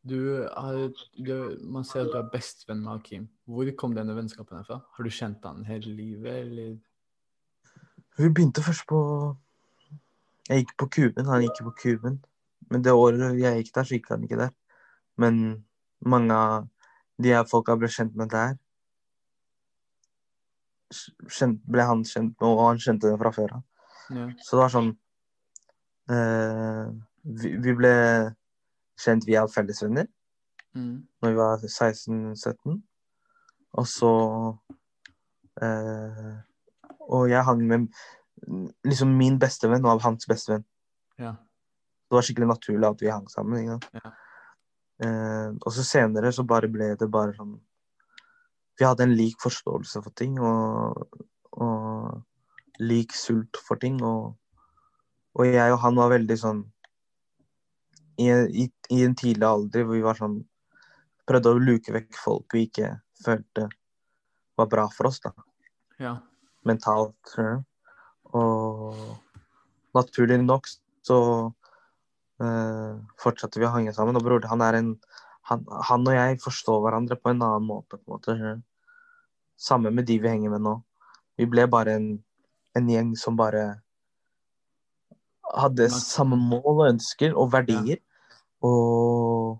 [0.02, 0.18] Du,
[0.58, 0.80] har,
[1.14, 3.28] du, man ser at du er bestevenn med Hakim.
[3.46, 4.80] Hvor kom denne vennskapen her fra?
[4.96, 6.72] Har du kjent han hele livet, eller?
[8.18, 9.02] Vi begynte først på
[10.50, 12.20] Jeg gikk på Kuben, han gikk på Kuben.
[12.72, 14.54] Men det året jeg gikk der, så gikk han ikke der.
[15.22, 15.42] Men
[16.02, 16.68] mange av
[17.22, 18.56] de her folka ble kjent med der.
[21.32, 23.68] Kjent, ble han kjent med, og han kjente det fra før av.
[24.12, 24.26] Ja.
[24.44, 24.90] Så det var sånn
[26.12, 26.88] eh,
[27.24, 27.94] vi, vi ble
[29.00, 30.10] kjent via fellesvenner
[30.72, 31.04] Mm.
[31.20, 32.78] når vi var 16-17.
[33.76, 34.12] Og så
[35.64, 36.38] eh,
[37.12, 37.90] Og jeg hang med
[38.88, 40.66] liksom min bestevenn og hans bestevenn.
[41.22, 41.36] Ja.
[42.10, 43.62] Det var skikkelig naturlig at vi hang sammen.
[43.62, 44.02] Ikke?
[44.02, 44.14] Ja.
[45.06, 47.56] Eh, og så senere så bare ble det bare sånn
[48.78, 51.02] Vi hadde en lik forståelse for ting og,
[51.52, 54.00] og lik sult for ting.
[54.02, 54.34] Og,
[55.38, 56.64] og jeg og han var veldig sånn
[58.22, 60.42] i, i, I en tidlig alder hvor vi var sånn
[61.30, 63.68] Prøvde å luke vekk folk vi ikke følte
[64.58, 65.32] var bra for oss, da
[66.02, 66.18] ja.
[66.68, 67.16] mentalt.
[67.34, 67.60] tror jeg.
[68.38, 68.96] Og
[69.98, 70.70] naturlig nok
[71.06, 71.18] så
[72.42, 74.18] eh, fortsatte vi å henge sammen.
[74.20, 74.96] Og bror, han en
[75.50, 77.98] han, han og jeg forstår hverandre på en annen måte.
[77.98, 78.54] på en måte.
[79.58, 80.78] Samme med de vi henger med nå.
[81.38, 82.08] Vi ble bare en,
[82.78, 83.82] en gjeng som bare
[85.52, 88.00] hadde samme mål og ønsker og verdier.
[88.64, 89.60] Og,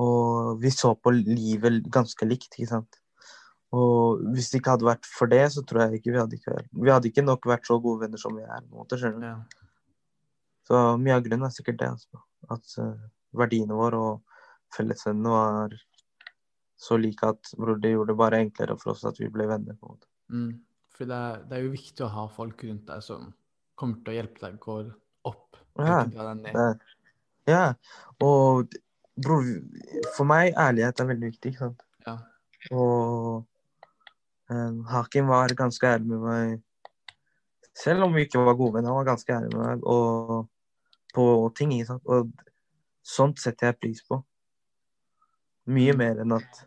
[0.00, 3.00] og vi så på livet ganske likt, ikke sant.
[3.74, 6.56] Og hvis det ikke hadde vært for det, så tror jeg ikke vi hadde ikke
[6.84, 8.62] Vi hadde ikke nok vært så gode venner som vi er.
[8.70, 9.26] på en du.
[9.26, 9.38] ja.
[10.68, 11.90] Så mye av grunnen er sikkert det.
[11.96, 12.22] Altså.
[12.54, 12.94] At uh,
[13.36, 14.38] verdiene våre og
[14.74, 15.74] fellesvennene var
[16.84, 19.76] så like at bror, det gjorde det bare enklere for oss at vi ble venner.
[19.78, 20.08] på en måte.
[20.32, 20.52] Mm.
[20.94, 23.32] For det er, det er jo viktig å ha folk rundt deg som
[23.78, 24.76] kommer til å hjelpe deg gå
[25.26, 25.58] opp.
[25.80, 26.04] Ja,
[27.50, 27.64] ja,
[28.24, 28.76] og
[29.20, 29.48] bror,
[30.14, 31.50] for meg ærlighet er veldig viktig.
[31.52, 31.82] ikke sant?
[32.06, 32.14] Ja.
[32.70, 33.42] Og
[34.90, 36.62] Hakim var ganske ærlig med meg.
[37.74, 40.48] Selv om vi ikke var gode venner, han var ganske ærlig med meg og,
[41.14, 41.24] på
[41.56, 41.72] ting.
[41.72, 42.04] ikke sant?
[42.06, 42.30] Og
[43.04, 44.20] sånt setter jeg pris på.
[45.66, 45.98] Mye Mm.
[45.98, 46.60] mer enn at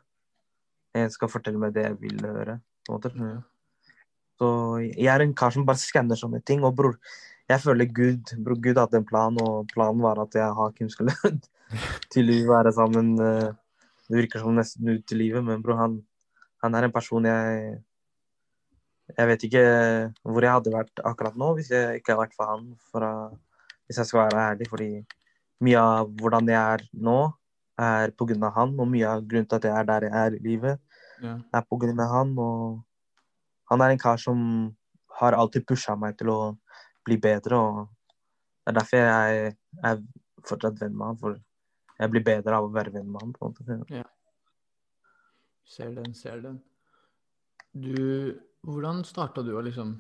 [0.98, 2.60] en skal fortelle meg det jeg vil høre.
[2.88, 3.44] på en måte.
[4.40, 4.48] Så
[4.96, 6.64] jeg er en kar som bare skanner sånne ting.
[6.64, 6.98] Og bror,
[7.50, 10.90] jeg føler Gud bror, Gud hadde en plan, og planen var at jeg og Hakim
[10.90, 13.20] skulle å være sammen.
[13.20, 13.54] eh,
[14.08, 15.98] Det virker som nesten ut i livet, men bror, han,
[16.64, 17.84] han er en person jeg
[19.18, 19.62] Jeg vet ikke
[20.28, 23.12] hvor jeg hadde vært akkurat nå hvis jeg ikke hadde vært for han, for å,
[23.88, 24.68] hvis jeg skal være ærlig.
[24.68, 24.90] Fordi
[25.64, 27.20] mye av hvordan jeg er nå,
[27.80, 28.12] er
[28.44, 30.80] av han, og mye av grunnen til at jeg er der jeg er i livet,
[31.24, 31.38] Ja.
[31.54, 31.64] er
[32.04, 32.36] av han.
[32.38, 32.84] Og
[33.72, 34.76] han er en kar som
[35.22, 36.58] har alltid pusha meg til å
[37.06, 37.88] bli bedre, og
[38.66, 40.04] det er derfor jeg er
[40.44, 41.18] fortsatt venn med han.
[41.18, 41.40] For
[42.00, 43.34] jeg blir bedre av å være venn med han.
[43.34, 44.04] på en måte.
[45.68, 46.60] Ser den, ser den.
[47.78, 49.92] Du, hvordan starta du å liksom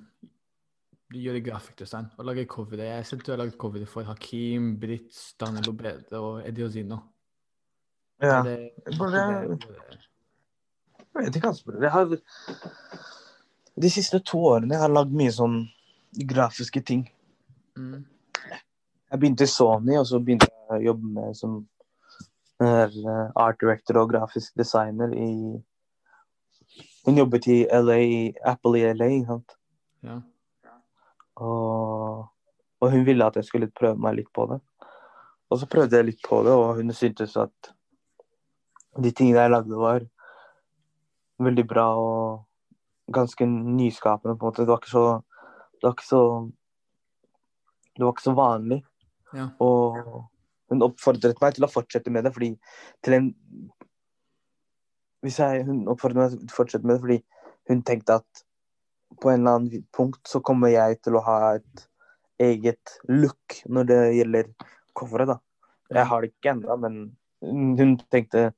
[1.13, 2.81] gjøre grafikkdesign og lage cover?
[2.83, 7.01] Jeg har sett du har laget cover for Hakim, Britt, Daniel Obede og Eddie Ozino.
[8.23, 8.39] Ja.
[8.47, 8.55] Det,
[8.97, 9.57] Bare-
[11.17, 11.77] Jeg vet ikke, altså.
[11.81, 12.05] Jeg har
[13.77, 15.59] De siste to årene jeg har lagd mye sånn
[16.25, 17.03] grafiske ting.
[17.77, 18.05] mm,
[19.11, 21.76] Jeg begynte i Sony, og så begynte jeg å jobbe med som eh,
[22.59, 25.61] art director og grafisk designer i
[27.05, 27.99] Hun jobbet i LA,
[28.45, 29.53] Apple i LA, ikke sant.
[30.03, 30.17] ja.
[31.37, 32.25] Og,
[32.81, 34.57] og hun ville at jeg skulle prøve meg litt på det.
[35.49, 37.71] Og så prøvde jeg litt på det, og hun syntes at
[38.97, 40.03] de tingene jeg lagde, var
[41.39, 44.65] veldig bra og ganske nyskapende, på en måte.
[44.65, 45.07] Det var ikke så
[45.77, 46.21] Det var ikke så,
[47.95, 48.83] det var ikke så vanlig.
[49.33, 49.49] ja.
[49.59, 50.25] Og
[50.71, 52.53] hun oppfordret meg til å fortsette med det, fordi
[53.05, 53.33] til en
[55.25, 57.17] Hvis jeg, Hun oppfordret meg til å fortsette med det fordi
[57.67, 58.43] hun tenkte at
[59.21, 61.87] på en eller annen punkt så kommer jeg til å ha et,
[62.37, 64.49] eget look når det gjelder
[64.97, 65.37] coveret, da.
[65.89, 66.97] Jeg har det ikke ennå, men
[67.79, 68.51] hun tenkte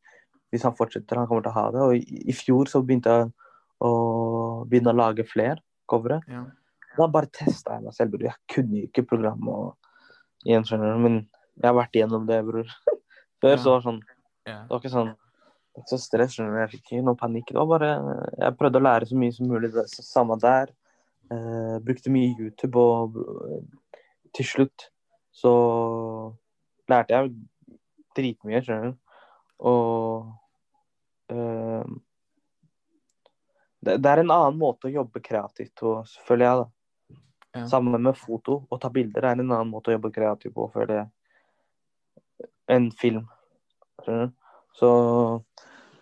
[0.49, 1.83] hvis han fortsetter, han kommer til å ha det.
[1.85, 3.29] Og i, fjor så begynte jeg
[3.85, 3.91] å
[4.69, 6.19] begynne å lage flere covere.
[6.27, 6.45] Ja.
[6.97, 8.17] Da bare testa jeg meg selv.
[8.25, 11.03] Jeg kunne ikke programmet og igjen, skjønner du.
[11.05, 11.19] Men
[11.59, 12.69] jeg har vært igjennom det, bror.
[13.43, 13.57] Før Ja.
[13.63, 14.01] så var det sånn
[14.49, 14.59] Ja.
[14.65, 15.15] Det var ikke sånn
[15.79, 16.35] ikke så stress.
[16.41, 17.51] Jeg fikk ikke noe panikk.
[17.53, 17.89] Det var bare
[18.39, 19.69] Jeg prøvde å lære så mye som mulig.
[19.71, 20.73] Det samme der.
[21.31, 24.01] Eh, brukte mye YouTube, og eh,
[24.33, 24.87] til slutt
[25.31, 25.51] så
[26.89, 27.35] lærte jeg
[28.17, 28.97] dritmye, skjønner du.
[29.69, 30.33] Og
[31.29, 31.85] eh,
[33.85, 35.93] det, det er en annen måte å jobbe kreativt på,
[36.27, 37.15] føler jeg, da.
[37.59, 37.65] Ja.
[37.69, 38.63] Sammen med foto.
[38.69, 41.07] Å ta bilder er en annen måte å jobbe kreativt på, føler jeg,
[42.69, 43.25] enn film.
[44.79, 44.89] Så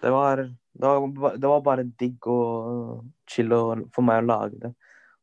[0.02, 0.44] det var,
[0.78, 4.74] det var, det var bare digg og chill og, for meg å lage det.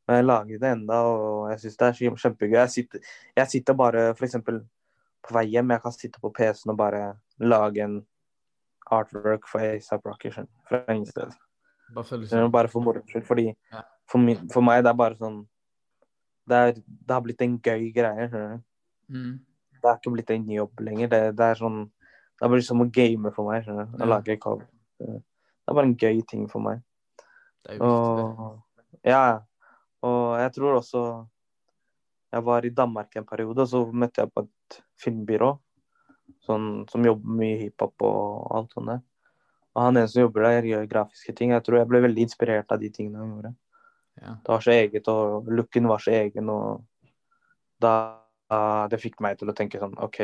[0.04, 2.56] Men jeg lager det enda, og jeg syns det er kjempegøy.
[2.58, 4.36] Jeg sitter, jeg sitter bare f.eks.
[4.44, 7.04] på vei hjem, jeg kan sitte på PC-en og bare
[7.40, 8.02] lage en
[8.92, 11.32] artwork for ASAP Rocky fra ingen sted.
[11.94, 12.48] Bare.
[12.52, 13.24] Bare for moro skyld.
[13.24, 13.82] Fordi Ja.
[14.06, 15.46] for, min, for meg det er bare sånn
[16.48, 18.28] det, er, det har blitt en gøy greie.
[19.08, 19.38] Mm.
[19.84, 21.10] Det er ikke blitt en jobb lenger.
[21.12, 21.82] Det, det er sånn
[22.34, 23.62] Det er bare som å game for meg.
[23.66, 23.98] skjønner du.
[23.98, 24.06] Å Ja.
[24.10, 24.66] lage cover.
[24.98, 26.80] Det er bare en gøy ting for meg.
[27.64, 28.46] Det er jo viktig, det.
[28.46, 28.62] Og
[29.04, 29.40] ja.
[30.02, 31.02] Og jeg tror også
[32.32, 35.52] Jeg var i Danmark en periode, og så møtte jeg på et filmbyrå
[36.42, 39.00] sånn, som jobber mye hiphop og alt sånt der.
[39.76, 41.50] Og han ene som jobber der, gjør grafiske ting.
[41.54, 43.54] Jeg tror jeg ble veldig inspirert av de tingene han gjorde.
[44.20, 44.34] Ja.
[44.42, 46.84] Det var så eget, og looken var så egen, og
[47.80, 48.18] da
[48.50, 50.20] Det fikk meg til å tenke sånn OK.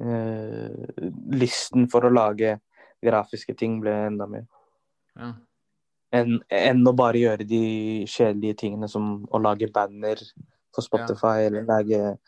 [0.00, 0.94] Eh,
[1.30, 2.56] listen for å lage
[3.04, 4.46] grafiske ting ble enda mer.
[5.18, 5.32] Ja.
[6.14, 10.18] Enn en å bare gjøre de kjedelige tingene som å lage banner
[10.74, 12.18] for Spotify, eller lage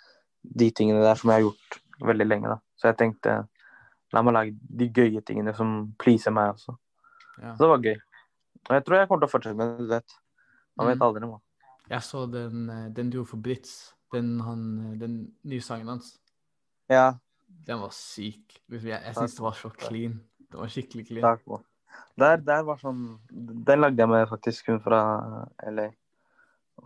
[0.43, 2.49] de tingene der som jeg har gjort veldig lenge.
[2.49, 2.59] da.
[2.79, 3.37] Så jeg tenkte
[4.13, 6.77] la meg lage de gøye tingene som pleaser meg også.
[7.43, 7.55] Ja.
[7.55, 7.97] Så det var gøy.
[8.69, 10.03] Og jeg tror jeg kommer til å fortsette med det.
[10.77, 11.03] Man vet Mm.
[11.07, 11.29] aldri.
[11.31, 11.41] Man.
[11.91, 13.95] Jeg så den, eh, den du gjorde for Brits.
[14.15, 16.17] Den, han, eh, den nye sangen hans.
[16.91, 17.19] Ja,
[17.67, 18.61] Den var syk.
[18.71, 20.21] Jeg, jeg syns det var så clean.
[20.47, 21.25] Det var skikkelig clean.
[21.25, 21.65] takk.
[22.17, 25.01] Der, der var sånn Den lagde jeg med faktisk hun fra
[25.65, 25.89] LA.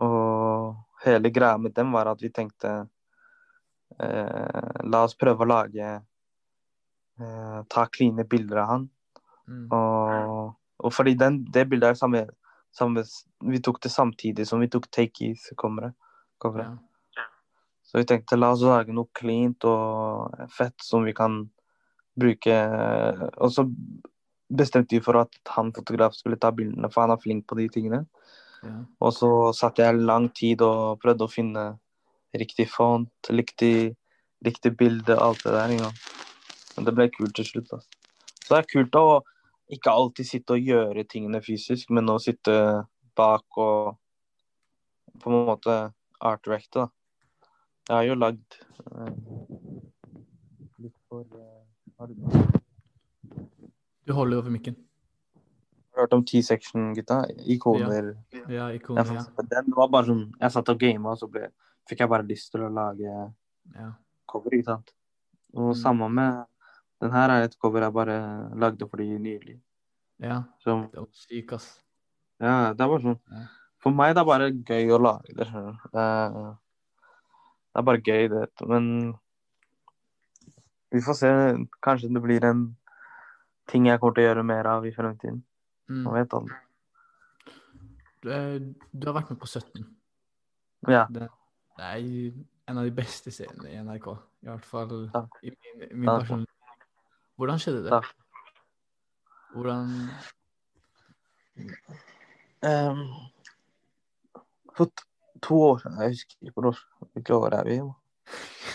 [0.01, 2.71] Og hele greia med dem var at vi tenkte
[3.99, 5.87] eh, La oss prøve å lage
[7.19, 8.87] eh, Ta kline bilder av han.
[9.47, 9.65] Mm.
[9.75, 10.53] Og,
[10.85, 12.25] og fordi den, det bildet er samme,
[12.75, 13.03] samme
[13.47, 15.97] Vi tok det samtidig som vi tok Take Ease-coveret.
[16.41, 16.71] Ja.
[17.91, 21.41] Så vi tenkte la oss lage noe cleant og fett som vi kan
[22.15, 22.55] bruke.
[23.43, 23.65] Og så
[24.47, 27.67] bestemte vi for at han fotograf skulle ta bildene, for han er flink på de
[27.73, 28.05] tingene.
[28.63, 28.77] Ja.
[29.03, 31.65] Og så satt jeg lang tid og prøvde å finne
[32.39, 33.97] riktig font, riktig,
[34.45, 35.75] riktig bilde, alt det der.
[35.75, 35.91] Ja.
[36.77, 37.73] Men det ble kult til slutt.
[37.73, 37.81] Da.
[38.39, 39.05] Så det er kult å
[39.71, 42.55] ikke alltid sitte og gjøre tingene fysisk, men å sitte
[43.19, 43.99] bak og
[45.19, 45.77] på en måte
[46.23, 46.87] art-recte.
[46.87, 46.89] da.
[47.91, 48.55] Jeg har jo lagd
[48.87, 49.15] eh,
[50.79, 51.57] litt for uh,
[54.07, 54.77] du holder over mikken.
[55.91, 57.17] Har du hørt om T-section-gutta?
[57.51, 58.07] Ikoner.
[58.33, 59.25] Ja, ja ikoner, Ja.
[59.51, 61.49] Den var bare sånn Jeg satt og gama, og så ble,
[61.89, 63.11] fikk jeg bare lyst til å lage
[63.75, 63.89] ja.
[64.31, 64.93] cover, ikke sant.
[65.53, 65.81] Og Mm.
[65.83, 66.45] samme med
[67.01, 68.15] Den her er et cover jeg bare
[68.55, 69.59] lagde for de nylig.
[70.21, 70.43] ja.
[70.63, 71.81] Som, Det var syk, ass.
[72.39, 73.45] ja, det bare sånn Ja.
[73.81, 75.47] For meg det er bare gøy å lage det.
[75.47, 76.57] skjønner du.
[77.71, 78.47] Det er, bare gøy, det.
[78.67, 78.87] Men
[80.91, 81.31] vi får se.
[81.83, 82.65] Kanskje det blir en
[83.71, 85.39] ting jeg kommer til å gjøre mer av i fremtiden.
[85.87, 86.01] Mm.
[86.03, 86.57] Man vet aldri.
[88.21, 88.29] Du,
[88.91, 89.85] du har vært med på 17.
[90.89, 91.05] Ja.
[91.09, 91.29] Det,
[91.77, 92.01] det er
[92.71, 94.11] en av de beste seriene i NRK.
[94.41, 95.39] I hvert fall Takk.
[95.45, 96.25] i min, min Takk.
[96.25, 96.45] person.
[97.41, 97.91] Hvordan skjedde det?
[97.95, 98.11] Takk.
[99.51, 99.87] Hvordan
[102.67, 103.01] um,
[105.41, 106.81] to år siden Jeg husker ikke hvor
[107.13, 107.85] hvilke år er vi i?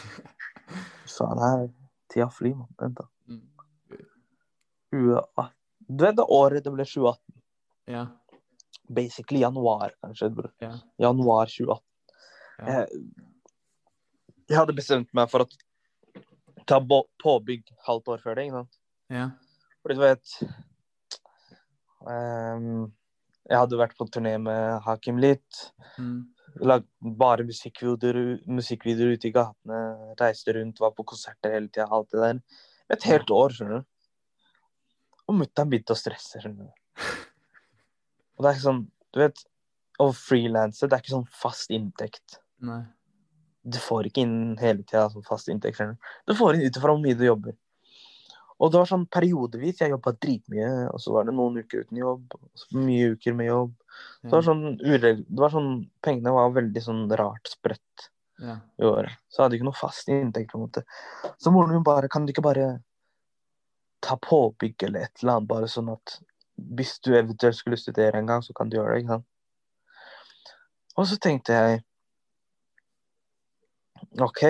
[1.16, 1.68] Faen, her
[2.12, 2.72] tida flyr, mann.
[2.80, 3.06] Vent, da.
[3.26, 4.00] mm,
[4.92, 5.52] 2018.
[5.88, 7.42] Du vet det året det ble 2018?
[7.94, 8.06] Ja.
[8.88, 10.30] Basically januar, kanskje.
[10.62, 10.74] Ja.
[11.02, 11.82] Januar 2018.
[12.58, 12.66] ja.
[12.66, 13.02] Jeg,
[14.46, 15.48] jeg hadde bestemt meg for å
[16.70, 16.78] ta
[17.22, 18.46] påbygg halvt år før det.
[18.46, 18.78] ikke sant?
[19.14, 19.26] ja.
[19.82, 20.32] Fordi du vet
[22.02, 22.86] um,
[23.46, 25.60] Jeg hadde vært på turné med Hakim litt.
[25.98, 26.24] Mm.
[26.64, 26.86] Lagd
[27.20, 29.80] bare musikkvideoer, musikkvideoer ute i gatene.
[30.20, 31.88] Reiste rundt, var på konserter hele tida.
[31.92, 32.40] Alt det der.
[32.96, 33.88] Et helt år, skjønner du.
[35.26, 37.04] Og mutter'n begynte å stresse, skjønner du.
[38.36, 39.38] Og det er ikke sånn Du vet,
[40.02, 42.40] å frilanse, det er ikke sånn fast inntekt.
[42.60, 42.82] Nei.
[43.66, 45.78] Du får ikke inn hele tida sånn fast inntekt.
[45.78, 47.56] skjønner Du Du får inn ut ifra hvor mye du jobber.
[48.56, 49.80] Og det var sånn periodevis.
[49.82, 52.36] Jeg jobba dritmye, og så var det noen uker uten jobb.
[52.38, 53.74] Og så mye uker med jobb.
[54.22, 55.24] Så det var sånn ureg...
[55.28, 55.70] Det var sånn
[56.04, 58.06] Pengene var veldig sånn rart spredt
[58.40, 58.58] Ja.
[58.80, 59.12] i året.
[59.28, 60.50] Så jeg hadde ikke noe fast inntekt.
[60.52, 60.82] på en måte.
[61.40, 62.66] Så moren min bare Kan du ikke bare
[64.04, 66.18] ta påbygg eller et eller annet, bare sånn at
[66.56, 69.00] hvis du eventuelt skulle studere en gang, så kan du gjøre det.
[69.02, 69.26] ikke sant?
[70.96, 71.82] Og så tenkte jeg
[74.20, 74.42] OK,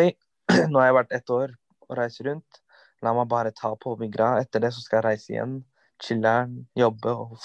[0.70, 1.54] nå har jeg vært ett år
[1.86, 2.60] og reist rundt.
[3.06, 4.32] La meg bare ta påbyggra.
[4.42, 5.56] Etter det så skal jeg reise igjen.
[6.02, 7.38] Chiller'n, jobbe og,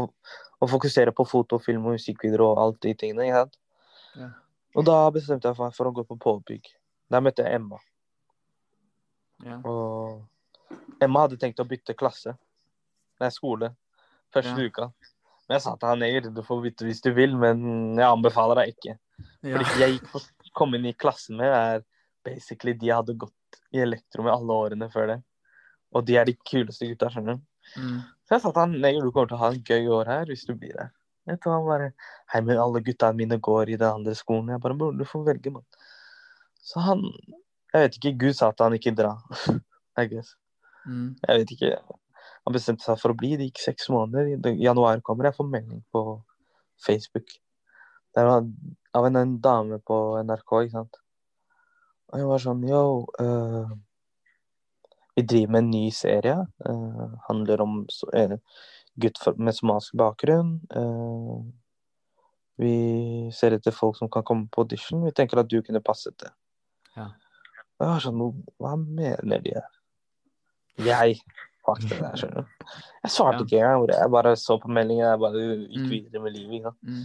[0.00, 3.28] og fokusere på foto, film og musikkvideoer og alt de tingene.
[3.28, 3.58] ikke sant?
[4.18, 4.30] Ja.
[4.74, 6.72] Og da bestemte jeg meg for å gå på påbygg.
[7.12, 7.78] Der møtte jeg Emma.
[9.44, 9.58] Ja.
[9.68, 10.24] Og
[11.02, 12.34] Emma hadde tenkt å bytte klasse.
[13.20, 13.72] Nei, skole.
[14.34, 14.66] Første Ja.
[14.66, 14.92] uka.
[15.48, 18.54] Men jeg sa til han Neger, du får bytte hvis du vil, men jeg anbefaler
[18.62, 18.98] deg ikke.
[19.42, 19.58] Ja.
[19.58, 20.20] Fordi jeg gikk på,
[20.54, 21.84] kom inn i klassen med, er
[22.24, 23.34] basically de jeg hadde gått
[23.72, 25.20] i elektro med alle årene før det.
[25.92, 27.44] Og de er de kuleste gutta, skjønner du.
[27.76, 28.00] Mm.
[28.26, 30.30] Så jeg sa til han Neger, du kommer til å ha en gøy år her
[30.30, 30.90] hvis du blir her.
[31.30, 31.92] Jeg du, han bare
[32.32, 34.50] Hei, men alle gutta mine går i den andre skolen.
[34.50, 35.66] Jeg bare Bror, du får velge, mann.
[36.62, 37.04] Så han
[37.72, 38.16] Jeg vet ikke.
[38.26, 39.14] Gud sa at han ikke dra.
[40.00, 40.34] I guess.
[40.86, 41.14] Mm.
[41.22, 41.76] Jeg vet ikke.
[42.44, 43.36] Han bestemte seg for å bli.
[43.38, 44.34] Det gikk seks måneder.
[44.34, 46.02] I januar kommer jeg får melding på
[46.84, 47.30] Facebook.
[48.12, 48.44] Det var
[48.92, 50.98] av en, en dame på NRK, ikke sant.
[52.12, 52.82] Jeg var sånn Yo,
[53.20, 53.72] uh,
[55.16, 56.36] vi driver med en ny serie.
[56.66, 58.36] Uh, handler om så, uh,
[59.00, 60.58] gutt med somalisk bakgrunn.
[62.60, 65.04] vi ser etter folk som kan komme på audition.
[65.06, 66.28] Vi tenker at du kunne passet det.
[66.96, 67.08] Ja.
[67.80, 68.20] Jeg var sånn
[68.60, 69.70] Hva mener de her?
[70.78, 71.22] Jeg
[71.62, 72.70] Fuck det der, skjønner du.
[73.04, 73.84] Jeg svarte ikke engang.
[73.94, 75.04] Jeg bare så på meldingen.
[75.06, 75.90] Jeg bare gikk Mm.
[75.90, 76.54] videre med livet.
[76.58, 76.82] Ikke sant?
[76.82, 77.04] Mm.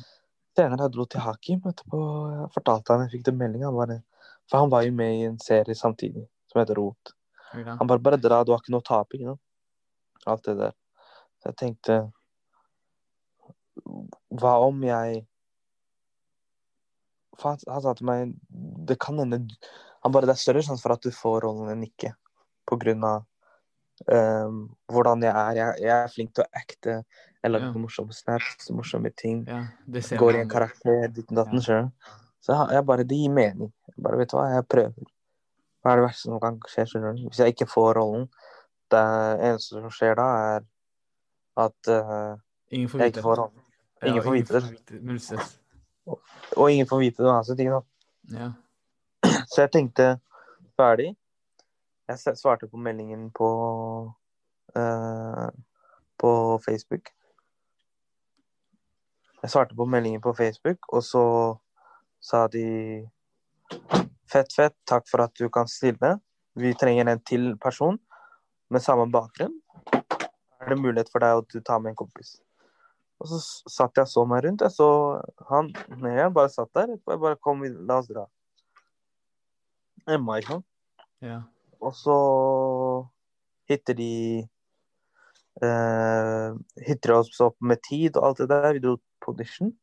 [0.58, 2.00] Senere jeg dro til Hakim etterpå,
[2.34, 4.02] jeg fortalte han jeg fikk den meldinga.
[4.50, 7.14] For han var jo med i en serie samtidig som heter Rot.
[7.54, 7.76] Ja.
[7.80, 9.42] Han bare 'bare dra, du har ikke noe å tape', ikke sant.
[10.28, 10.74] Alt det der.
[11.40, 12.12] Så jeg tenkte
[14.34, 15.26] Hva om jeg
[17.38, 18.34] For han, han sa til meg
[18.90, 19.38] Det kan hende
[20.04, 22.14] Han bare Det er større sjanse for at du får rollen enn ikke.
[22.68, 23.26] På grunn av
[24.12, 25.52] um, hvordan jeg er.
[25.56, 26.98] Jeg, jeg er flink til å acte.
[27.44, 27.80] Jeg lager Ja.
[27.80, 32.18] morsomme snaps, morsomme ting ja, det ser går i en karakter, ditt og datten, Ja.
[32.48, 33.74] Så jeg, bare, det gir mening.
[33.92, 35.08] Jeg bare, vet du hva, jeg prøver.
[35.84, 37.26] Hva er det verste som kan skje, skjønner du?
[37.28, 38.30] Hvis jeg ikke får rollen,
[38.94, 39.02] det
[39.50, 40.68] eneste som skjer da, er
[41.66, 42.38] at uh,
[42.72, 43.66] jeg ikke får rollen.
[44.08, 45.02] Ingen får vite det.
[45.02, 45.20] Null.
[46.56, 47.92] Og ingen får vite det uansett, ikke sant.
[48.38, 48.50] Ja.
[49.52, 50.08] Så jeg tenkte,
[50.80, 51.12] ferdig.
[52.08, 53.52] Jeg svarte på meldingen på,
[54.80, 55.48] uh,
[56.16, 56.32] på
[56.64, 57.12] Facebook.
[59.44, 61.24] Jeg svarte på meldingen på Facebook, og så
[62.24, 62.66] sa de
[64.28, 66.18] Fett, fett, takk for at du kan stille.
[66.60, 67.96] Vi trenger en til person
[68.68, 69.54] med samme bakgrunn.
[70.60, 72.34] Er det mulighet for deg å ta med en kompis?
[73.24, 73.40] Og så
[73.72, 74.66] satt jeg så meg rundt.
[74.66, 74.90] Jeg så
[75.50, 75.72] han
[76.04, 76.98] jeg bare satt der.
[76.98, 78.28] Jeg bare kom, la oss dra.
[80.08, 80.68] Emma, ikke sant?
[81.24, 81.42] ja.
[81.84, 82.18] Og så
[83.70, 84.14] hitter de
[85.62, 86.56] eh,
[86.88, 88.72] Hitter oss opp med tid og alt det der.
[88.78, 89.74] Vi dro på audition.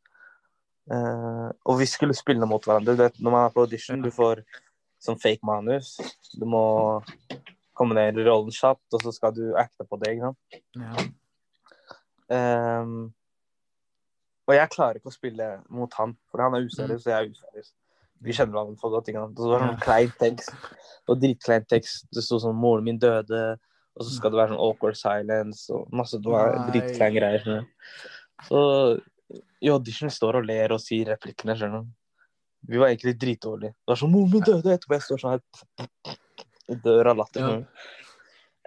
[0.93, 2.97] Eh, og vi skulle spille mot hverandre.
[2.97, 4.45] Du vet, når man er på audition, du får
[5.05, 5.97] sånn fake manus.
[6.37, 6.65] Du må
[7.77, 10.15] komme ned i rollen kjapt, og så skal du acte på det.
[10.15, 10.63] ikke sant?
[10.81, 11.11] ja.
[12.35, 13.13] Um,
[14.49, 17.31] og jeg klarer ikke å spille mot han, for han er useriøs, og jeg er
[17.33, 17.71] useriøs.
[18.25, 19.09] Vi kjenner hverandre for godt.
[19.09, 19.39] ikke sant?
[19.39, 20.67] Og så var det sånn klein tekst,
[21.09, 22.09] og dritklein tekst.
[22.13, 23.57] Det sto sånn 'Moren min døde',
[23.95, 27.67] og så skal det være sånn awkward silence og masse det dritkleine greier.
[28.49, 28.61] Så
[29.65, 31.93] i audition står og ler og sier replikkene, skjønner du.
[32.69, 33.75] Vi var egentlig dritdårlige.
[33.77, 37.41] Det var sånn 'Moren min døde', etterpå jeg står sånn her dør av latter.
[37.45, 37.59] Ja.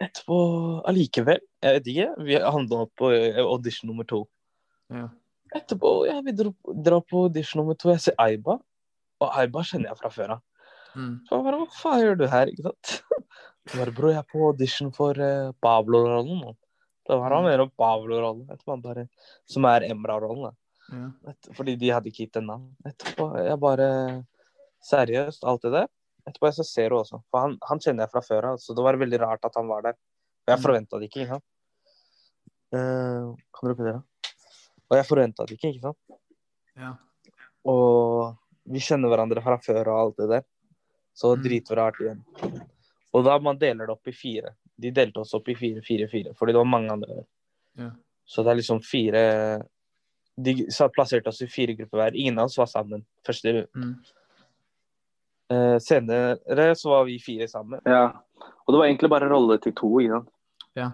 [0.05, 0.38] Etterpå
[0.86, 4.27] allikevel, jeg vet ikke, vi handla opp på eh, audition nummer to.
[4.93, 5.07] ja.
[5.55, 6.51] Etterpå, ja, vi dro,
[6.84, 7.89] drar på audition nummer to.
[7.89, 8.57] Jeg ser Aiba,
[9.23, 10.41] og Aiba kjenner jeg fra før av.
[10.93, 11.13] Mm.
[11.25, 12.91] Så jeg bare, hva faen gjør du her, ikke sant?
[13.71, 16.57] Jeg bare, bro, jeg er på audition for uh, Pablo-rollen.
[17.07, 19.07] Da var han mer om Pablo-rollen,
[19.47, 20.55] som er Emra-rollen.
[20.91, 21.33] ja.
[21.55, 22.65] Fordi de hadde ikke gitt en navn.
[22.87, 23.87] Etterpå, jeg bare,
[24.83, 25.87] seriøst, alt det der.
[26.27, 28.75] Etterpå jeg så ser du også, for han, han kjenner jeg fra før av, så
[28.75, 29.95] det var veldig rart at han var der.
[30.47, 31.47] Og jeg forventa forventet det ikke, ikke sant?
[32.75, 34.01] Uh, kan du repetere?
[34.87, 36.19] Og jeg forventet det ikke, ikke sant?
[36.75, 36.93] ja.
[37.67, 38.35] Og
[38.67, 40.45] vi kjenner hverandre fra før og alt det der.
[41.17, 41.43] Så Mm.
[41.43, 42.19] dritrart igjen.
[43.13, 44.53] Og da man deler det opp i fire.
[44.78, 47.25] De delte oss opp i fire, fire, fire, fordi det var mange andre der.
[47.84, 47.89] ja.
[48.28, 49.21] Så det er liksom fire
[50.36, 50.53] De
[50.93, 52.15] plasserte oss i fire grupper hver.
[52.19, 53.05] Ingen av oss var sammen.
[53.25, 53.95] Første Mm.
[55.49, 57.80] Eh, senere så var vi fire sammen.
[57.86, 58.11] Ja.
[58.65, 60.30] Og det var egentlig bare rolle til to, ikke sant.
[60.75, 60.89] Ja.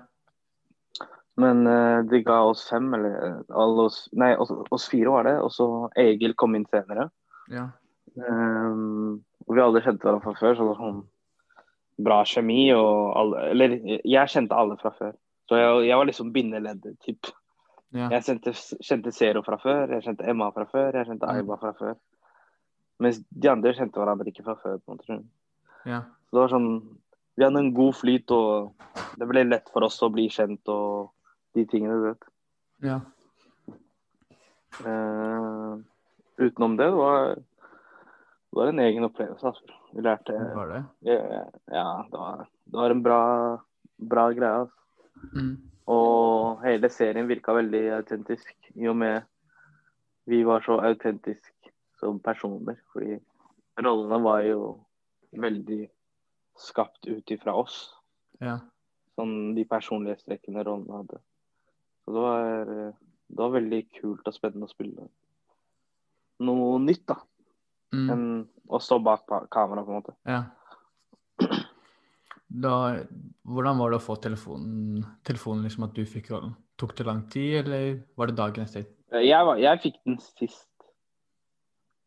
[1.41, 5.25] Men eh, de ga oss fem, eller eh, alle oss Nei, oss, oss fire var
[5.25, 5.39] det.
[5.41, 5.67] Og så
[5.97, 7.09] Egil kom inn senere.
[7.49, 7.71] Ja.
[8.13, 11.01] Um, og vi alle kjente hverandre fra før, så det var sånn
[11.97, 15.13] bra kjemi alle Eller jeg kjente alle fra før.
[15.49, 17.29] Så jeg, jeg var liksom bindeleddet, typ.
[17.93, 18.07] Ja.
[18.15, 21.29] Jeg kjente, kjente Zero fra før, jeg kjente Emma fra før, jeg kjente.
[21.29, 21.97] Aiba fra før.
[23.03, 24.79] Mens de andre kjente hverandre ikke fra før.
[24.81, 25.25] på en.
[25.85, 26.03] Ja.
[26.29, 26.69] Så det var sånn
[27.33, 31.09] Vi hadde en god flyt, og det ble lett for oss å bli kjent og
[31.57, 32.27] de tingene, du vet.
[32.85, 32.99] Ja.
[34.83, 35.81] Uh,
[36.37, 37.33] utenom det, det var,
[38.53, 39.47] det var en egen opplevelse.
[39.47, 39.77] Altså.
[39.93, 40.83] Vi lærte Var det?
[41.09, 43.21] Ja, ja det, var, det var en bra,
[43.97, 44.59] bra greie.
[44.65, 44.75] Altså.
[45.33, 45.55] Mm.
[45.89, 49.25] Og hele serien virka veldig autentisk, i og med
[50.29, 52.77] vi var så autentiske som personer.
[52.93, 53.17] Fordi
[53.81, 54.61] rollene var jo
[55.33, 55.81] veldig
[56.61, 57.89] skapt ut ifra oss.
[58.37, 58.59] Ja.
[59.17, 61.23] Sånn de personlighetstrekkene rollene hadde.
[62.05, 62.71] Så det var,
[63.33, 65.09] det var veldig kult og spennende å spille
[66.43, 67.17] noe nytt, da.
[67.93, 68.09] Mm.
[68.09, 68.25] Enn
[68.73, 70.15] å stå bak kamera, på en måte.
[70.25, 70.43] Ja.
[72.53, 72.73] Da,
[73.49, 76.53] hvordan var det å få telefonen, telefonen liksom at du fikk rollen?
[76.77, 78.85] Tok det lang tid, eller var det dagen etter?
[79.13, 80.69] Jeg, var, jeg fikk den sist.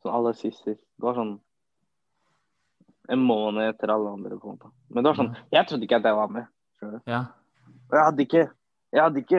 [0.03, 0.63] Sånn aller sist.
[0.67, 0.83] sist.
[0.99, 1.37] Det var sånn
[3.15, 4.39] en måned etter alle andre.
[4.39, 4.73] på en måte.
[4.91, 6.49] Men det var sånn, jeg trodde ikke at jeg var med.
[7.07, 7.21] Ja.
[7.87, 8.43] Og jeg hadde ikke
[8.93, 9.39] Jeg hadde ikke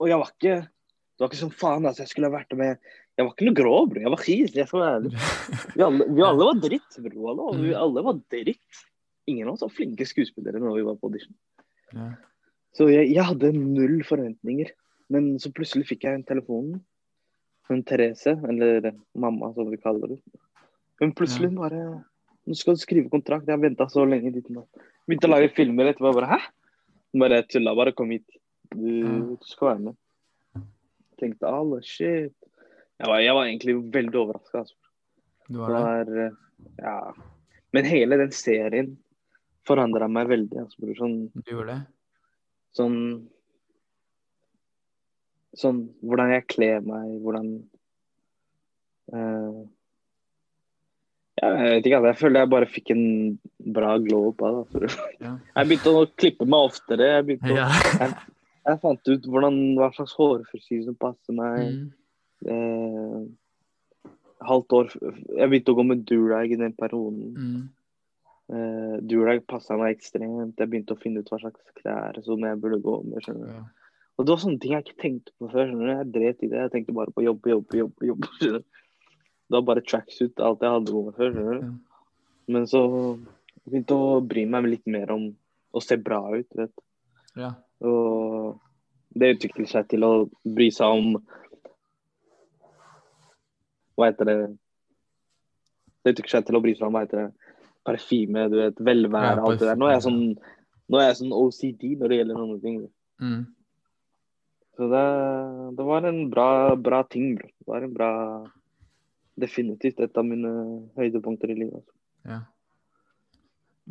[0.00, 2.88] Og jeg var ikke Det var ikke sånn faen altså, jeg skulle ha vært med
[3.20, 4.00] Jeg var ikke noe grå, bro.
[4.00, 4.54] Jeg var skis.
[4.56, 5.10] Jeg skal være ærlig.
[5.76, 7.26] Vi alle, vi alle var dritt, bro.
[7.34, 8.78] Alle, vi alle var dritt.
[9.28, 11.36] Ingen av oss var flinke skuespillere når vi var på audition.
[11.92, 12.10] ja.
[12.78, 14.68] Så jeg, jeg hadde null forventninger.
[15.10, 16.68] Men så plutselig fikk jeg en telefon.
[17.68, 20.20] Hun Therese, eller mamma som vi kaller det.
[21.02, 21.82] Hun plutselig bare
[22.48, 23.44] Nå skal du skrive kontrakt.
[23.46, 24.30] Jeg har venta så lenge.
[24.32, 24.64] Dit, nå.
[25.10, 26.14] Begynte å lage filmer etterpå.
[26.16, 26.38] Bare Hæ?
[27.20, 27.74] Bare tulla.
[27.76, 28.24] Bare kom hit.
[28.72, 30.64] Du, du skal være med.
[31.20, 32.39] Tenkte alle shit.
[33.00, 34.62] Jeg var, jeg var egentlig veldig overraska.
[34.64, 34.76] Altså.
[35.50, 35.82] Du var det?
[35.84, 36.38] var eh,
[36.84, 36.96] Ja.
[37.72, 38.94] Men hele den serien
[39.66, 40.58] forandra meg veldig.
[40.66, 40.96] Altså, bror.
[40.98, 41.82] sånn Du gjorde det?
[42.76, 42.96] Sånn
[45.58, 47.48] Sånn hvordan jeg kler meg, hvordan
[49.10, 49.62] uh,
[51.40, 53.04] Jeg vet ikke, altså, jeg føler jeg bare fikk en
[53.74, 54.60] bra glow up av det.
[54.84, 55.08] altså.
[55.24, 55.32] Ja.
[55.56, 57.08] Jeg begynte å klippe meg oftere.
[57.16, 58.10] Jeg, begynte å, Ja.
[58.68, 61.64] jeg fant ut hvordan, hva slags hårfrisyre som passer meg.
[61.66, 61.88] Mm.
[62.48, 63.18] Eh,
[64.40, 67.34] halvt år Jeg begynte å gå med durag i den perioden.
[67.36, 67.66] Mm.
[68.50, 70.56] Eh, durag passa meg ekstremt.
[70.58, 73.20] Jeg begynte å finne ut hva slags klær som jeg burde gå med.
[73.24, 73.58] skjønner du.
[73.58, 73.66] Ja.
[74.18, 75.68] Og det var sånne ting jeg ikke tenkte på før.
[75.68, 75.92] skjønner du.
[75.92, 76.64] Jeg dret i det.
[76.64, 78.08] Jeg tenkte bare på jobb, jobb, jobb.
[78.10, 78.30] jobb.
[78.38, 78.78] skjønner du.
[79.50, 81.36] Det var bare tracksuit, alt jeg hadde med før.
[81.36, 81.68] skjønner du.
[81.68, 82.08] Ja.
[82.50, 82.82] Men så
[83.68, 85.28] begynte å bry meg litt mer om
[85.70, 86.48] å se bra ut.
[86.56, 86.82] vet du.
[87.44, 87.54] ja.
[87.80, 88.58] Og
[89.16, 90.12] det utviklet seg til å
[90.44, 91.14] bry seg om
[93.98, 94.36] Hva heter det
[96.00, 99.34] Det utviklet seg til å bry seg om hva heter det, parfyme, du vet, velvære,
[99.36, 99.78] Ja, alt det der.
[99.80, 100.22] Nå er jeg sånn
[100.90, 102.78] nå er jeg sånn OCD når det gjelder noen ting.
[103.22, 103.42] Mm.
[104.74, 105.02] Så det,
[105.78, 106.48] det var en bra,
[106.80, 107.50] bra ting, bro.
[107.60, 108.14] Det var en bra
[109.40, 110.50] Definitivt et av mine
[110.98, 111.78] høydepunkter i livet.
[111.78, 111.94] altså.
[112.28, 112.40] ja.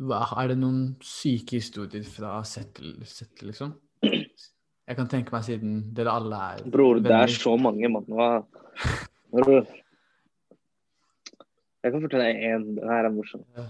[0.00, 3.72] Hva, er det noen syke historier fra Settle, Settle, liksom?
[4.00, 8.06] Jeg kan tenke meg siden dere alle er Bror, det er så mange, mann.
[9.34, 9.66] Bror.
[11.84, 12.64] Jeg kan fortelle deg én.
[12.76, 13.44] Den her er morsom.
[13.56, 13.66] Ja.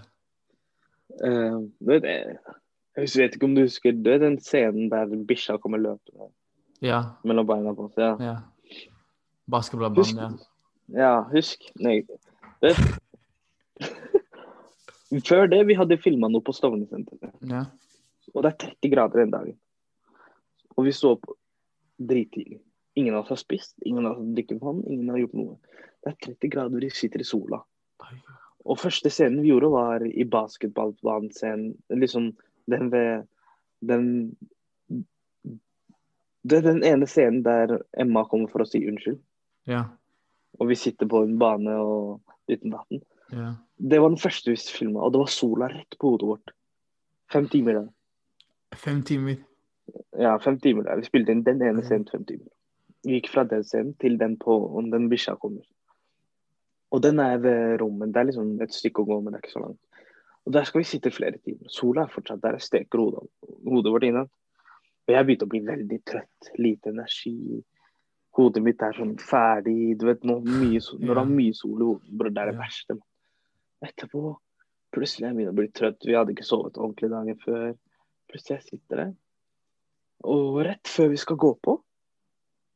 [1.21, 2.37] Uh, du vet, jeg,
[2.97, 6.29] jeg vet ikke om du husker du vet den scenen der bikkja kommer løpende
[6.83, 7.01] Ja.
[7.27, 7.97] mellom beina på oss?
[7.99, 8.15] Ja.
[8.23, 8.37] ja.
[9.51, 10.29] Basketballbanen, ja.
[10.95, 11.97] ja, husk Nei.
[12.63, 12.79] Vet,
[15.27, 17.35] før det vi hadde filma noe på Stovner-senteret.
[17.51, 17.65] ja.
[18.31, 19.55] Og det er 30 grader den dagen.
[20.77, 21.25] Og vi så opp
[21.99, 22.61] drittidlig.
[22.95, 25.57] Ingen av oss har spist, ingen av oss har drukket vann, ingen har gjort noe.
[25.99, 27.59] Det er 30 grader, vi sitter i sola.
[28.65, 31.75] Og første scenen vi gjorde, var i basketballbanescenen.
[31.89, 32.31] Liksom
[32.69, 33.27] den ved
[33.81, 34.35] Den
[36.43, 39.19] Det er den ene scenen der Emma kommer for å si unnskyld.
[39.69, 39.83] Ja.
[40.59, 43.03] Og vi sitter på en bane og uten vann.
[43.31, 43.53] ja.
[43.81, 46.51] Det var den første vi filma, og det var sola rett på hodet vårt.
[47.33, 47.87] Fem timer der.
[48.77, 49.39] Fem timer.
[50.17, 50.99] Ja, fem timer der.
[51.01, 52.49] Vi spilte inn den ene scenen fem timer.
[53.05, 55.65] Vi gikk fra den scenen til den på om den bikkja kommer.
[56.91, 58.11] Og den er ved rommet.
[58.11, 60.05] Det er liksom et stykke å gå, men det er ikke så langt.
[60.45, 61.69] Og der skal vi sitte flere timer.
[61.71, 62.57] Sola er fortsatt der.
[62.57, 63.27] Jeg steker hodet,
[63.67, 64.31] hodet vårt innad.
[65.07, 66.51] Og jeg begynte å bli veldig trøtt.
[66.59, 67.61] Lite energi.
[68.37, 69.95] Hodet mitt er sånn ferdig.
[70.01, 72.97] Du vet, når, mye, når det er mye sol i hodet, det er det verste.
[72.97, 73.07] man.
[73.91, 74.23] Etterpå
[74.91, 76.03] Plutselig jeg begynner å bli trøtt.
[76.03, 77.69] Vi hadde ikke sovet ordentlig dagen før.
[78.27, 79.13] Plutselig jeg sitter der.
[80.27, 81.77] Og rett før vi skal gå på,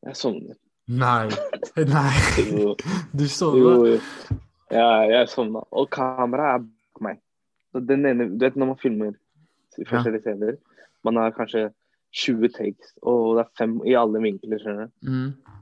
[0.07, 0.55] jeg sovner.
[0.87, 1.29] Nei.
[1.75, 2.13] Nei.
[2.51, 2.75] Jo,
[3.17, 3.95] Du sovna?
[4.71, 5.63] Ja, jeg sovna.
[5.71, 7.21] Og kameraet er bak meg.
[7.73, 9.15] Så den ene, du vet når man filmer
[9.77, 10.01] i ja.
[10.03, 10.55] scener,
[11.03, 11.67] man har kanskje
[12.15, 15.09] 20 takes, og det er fem i alle vinkler, skjønner du.
[15.11, 15.57] Mm.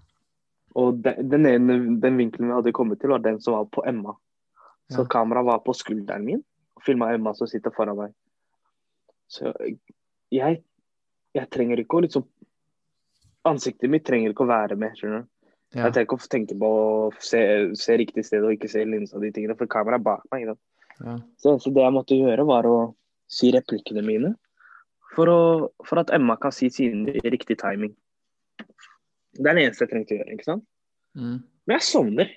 [0.78, 3.84] Og den, den ene den vinkelen vi hadde kommet til, var den som var på
[3.90, 4.14] Emma.
[4.92, 5.10] Så Ja.
[5.10, 6.44] kameraet var på skulderen min,
[6.78, 8.14] og filma Emma som sitter foran meg.
[9.32, 9.54] Så
[10.32, 10.62] jeg,
[11.34, 12.28] jeg trenger ikke å liksom
[13.50, 15.30] Ansiktet mitt trenger ikke å være med, skjønner du.
[15.74, 15.88] Ja.
[15.88, 17.40] Jeg trenger ikke å tenke på å se,
[17.80, 20.52] se riktig sted og ikke se linsa og de tingene, for kameraet er bak meg.
[21.02, 21.16] Ja.
[21.42, 22.76] Så, så det jeg måtte gjøre, var å
[23.34, 24.36] si replikkene mine
[25.16, 25.40] for, å,
[25.86, 27.96] for at Emma kan si sine i riktig timing.
[29.34, 30.36] Det er det eneste jeg trengte å gjøre.
[30.38, 30.66] ikke sant?
[31.18, 31.40] Mm.
[31.66, 32.30] Men jeg sovner.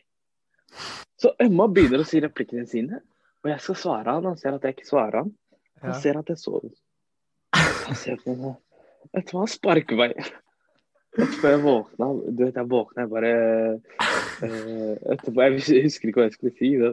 [1.21, 3.03] Så Emma begynner å si replikkene sine,
[3.45, 4.27] og jeg skal svare han.
[4.33, 5.31] Han ser at jeg ikke svarer han.
[5.85, 6.01] Han Ja.
[6.01, 6.73] ser at jeg sover.
[7.53, 8.57] Han ser på meg.
[9.13, 10.17] Vet du hva, han sparker meg.
[11.17, 13.31] Etterpå jeg våkna, du vet jeg våkna, jeg bare
[14.45, 16.73] eh, Etterpå, Jeg husker ikke hva jeg skulle si.
[16.83, 16.93] Da.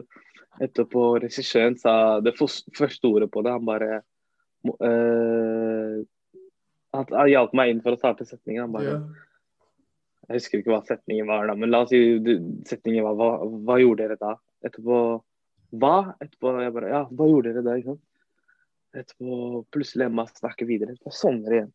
[0.64, 1.94] Etterpå regissøren sa
[2.24, 3.52] det første ordet på det.
[3.52, 3.90] Han bare
[4.88, 6.00] eh,
[6.94, 8.66] han, han hjalp meg inn for å starte setningen.
[8.66, 9.04] Han bare Ja.
[10.24, 11.98] Jeg husker ikke hva setningen var da, men la oss si
[12.64, 13.26] setningen var hva,
[13.66, 14.30] hva gjorde dere da?
[14.64, 14.98] Etterpå
[15.74, 15.96] Hva?
[16.16, 17.74] Etterpå jeg bare Ja, hva gjorde dere da?
[17.76, 18.04] Ikke sant?
[18.94, 20.94] Etterpå plutselig Emma snakker videre.
[20.96, 21.72] Jeg sovner igjen.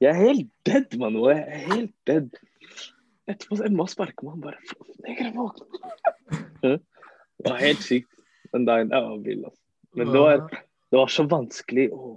[0.00, 1.16] Jeg er helt dead, mann.
[1.26, 2.28] Jeg er helt dead.
[3.28, 4.36] Etterpå så Emma sparker meg.
[4.36, 4.58] Han bare
[5.04, 6.78] Neger, våkne.
[7.38, 8.08] Det var helt sykt.
[8.54, 9.60] Den dagen jeg var vill, altså.
[9.98, 10.40] Men det var,
[10.92, 12.14] det var så vanskelig å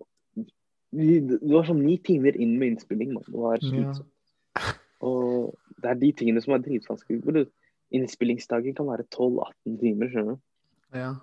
[0.92, 3.24] Det var sånn ni timer inn med innspilling, mann.
[3.28, 3.70] Det var Ja.
[3.70, 4.78] slitsomt.
[5.02, 7.48] Og det er de tingene som er dritvanskelig.
[7.92, 10.42] Innspillingsdagen kan være 12-18 timer, skjønner du.
[10.94, 11.14] Ja.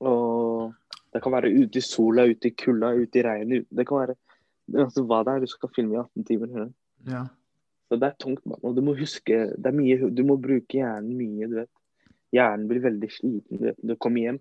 [0.00, 0.74] Og
[1.14, 3.66] det kan være ute i sola, ute i kulda, ute i regnet.
[3.70, 4.16] Det kan være
[4.72, 6.68] altså, hva det er du skal filme i 18 timer.
[7.08, 7.24] Ja.
[7.88, 8.62] Så det er tungt, mann.
[8.62, 11.72] Og du må huske det er mye, Du må bruke hjernen mye, du vet.
[12.34, 13.82] Hjernen blir veldig sliten du vet.
[13.82, 14.40] når du kommer hjem.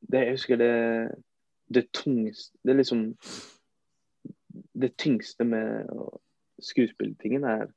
[0.00, 0.74] Det, jeg husker det
[1.74, 3.14] det tungeste Det liksom
[4.74, 7.72] Det tyngste med skuespilltingen skuespillertingen er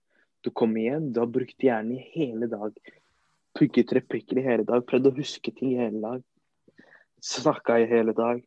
[0.45, 2.75] du kommer hjem, du har brukt hjernen i hele dag.
[3.57, 6.21] Pugget replikker i hele dag, prøvd å huske ting i hele dag.
[7.25, 8.43] Snakka i hele dag.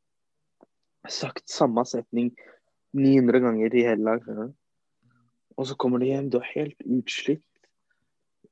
[1.10, 2.30] Sagt samme setning
[2.96, 4.24] 900 ganger i hele dag.
[4.24, 4.56] skjønner du.
[5.60, 7.44] Og så kommer du hjem, du er helt utslitt.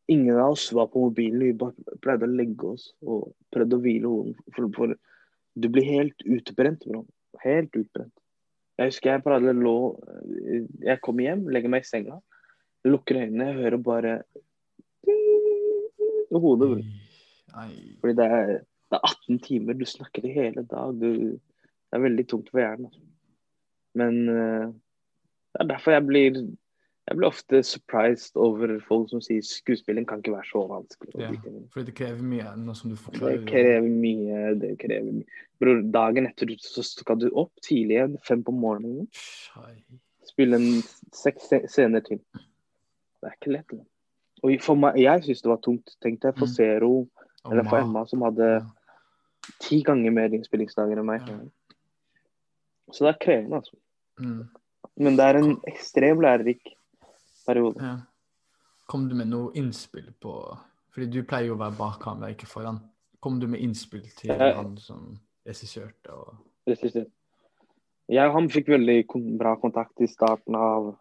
[0.09, 3.83] Ingen av oss var på mobilen, vi bare pleide å legge oss og prøvde å
[3.85, 4.99] hvile hodet.
[5.59, 7.03] Du blir helt utbrent, bro.
[7.43, 8.15] Helt utbrent.
[8.79, 9.75] Jeg husker jeg bare lå
[10.85, 12.21] Jeg kommer hjem, legger meg i senga,
[12.87, 14.15] lukker øynene, jeg hører bare
[15.09, 16.71] i hodet.
[16.71, 16.83] bro.
[18.01, 18.55] Fordi det er,
[18.93, 20.95] det er 18 timer, du snakker i hele dag.
[21.01, 22.87] Du, det er veldig tungt for hjernen.
[22.89, 23.08] Altså.
[23.95, 24.67] Men eh,
[25.55, 26.41] det er derfor jeg blir
[27.09, 31.15] jeg blir ofte surprised over folk som sier skuespilling kan ikke være så vanskelig.
[31.17, 31.31] Ja.
[31.73, 34.41] Fordi det krever mye, nå som du Det krever mye.
[34.61, 35.39] det krever mye.
[35.59, 39.09] Bror, dagen etter så skal du opp tidlig igjen, fem på morgenen.
[40.29, 40.83] Spille en
[41.17, 42.21] seks scener til.
[42.37, 43.73] Det er ikke lett.
[43.73, 43.81] Det.
[44.45, 45.97] Og for meg, jeg syns det var tungt.
[46.05, 46.55] Tenk deg for Mm.
[46.55, 46.91] Zero
[47.45, 48.67] Og eller for Emma, som hadde
[49.61, 51.25] ti ganger mer innspillingsdager enn meg.
[51.27, 51.39] Ja.
[52.93, 53.77] Så det er krevende, altså.
[54.19, 54.49] Mm.
[54.99, 56.73] Men det er en ekstremt lærerik
[57.47, 57.85] periode.
[57.85, 57.97] Ja.
[58.89, 60.33] Kom du med noe innspill på
[60.95, 62.81] Fordi du pleier jo å være bak kamera, ikke foran.
[63.23, 66.35] Kom du med innspill til Jeg- han som regissørte og
[66.67, 67.07] og.
[68.09, 69.05] Jeg og han fikk veldig
[69.39, 70.97] bra kontakt i starten av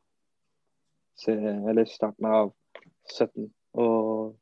[1.27, 2.53] Eller starten av
[3.09, 3.49] 17.
[3.73, 4.35] Og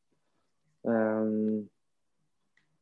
[0.84, 1.70] um,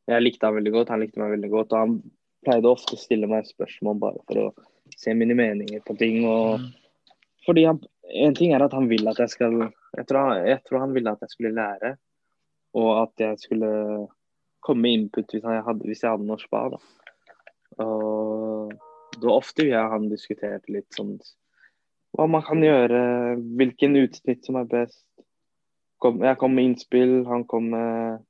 [0.06, 1.72] jeg likte han veldig godt, han likte meg veldig godt.
[1.72, 2.02] Og han
[2.44, 4.48] pleide ofte å stille meg spørsmål bare for å
[4.96, 6.24] se mine meninger på ting.
[6.28, 6.72] og Mm.
[7.44, 7.82] Fordi han,
[8.14, 9.54] En ting er at han vil at jeg skal
[9.96, 11.96] jeg tror, han, jeg tror han ville at jeg skulle lære,
[12.74, 13.70] og at jeg skulle
[14.60, 16.68] komme med input hvis, han hadde, hvis jeg hadde noe spa.
[16.74, 16.80] da.
[17.84, 18.74] Og
[19.14, 21.16] det var ofte jeg han diskuterte litt sånn
[22.14, 22.98] hva man kan gjøre,
[23.58, 25.02] hvilken utsnitt som er best.
[26.02, 28.22] Kom, jeg kom med innspill, han kom med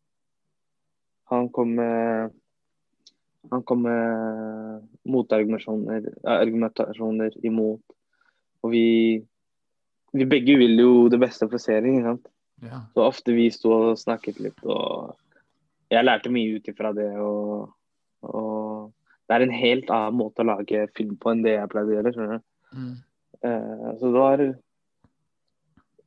[1.33, 2.35] Han kom med
[3.51, 7.83] han kom med motargumentasjoner argumentasjoner imot.
[8.65, 8.87] Og vi,
[10.17, 11.99] vi begge vil jo det beste for serien.
[11.99, 12.31] ikke sant?
[12.65, 12.81] Ja.
[12.95, 15.15] Så ofte vi sto og snakket litt, og
[15.93, 17.11] jeg lærte mye ut ifra det.
[17.21, 17.69] Og,
[18.25, 18.93] og
[19.29, 21.97] det er en helt annen måte å lage film på enn det jeg pleide å
[21.99, 22.15] gjøre.
[22.15, 22.47] skjønner du?
[22.75, 22.95] Mm.
[23.45, 24.45] Eh, så det var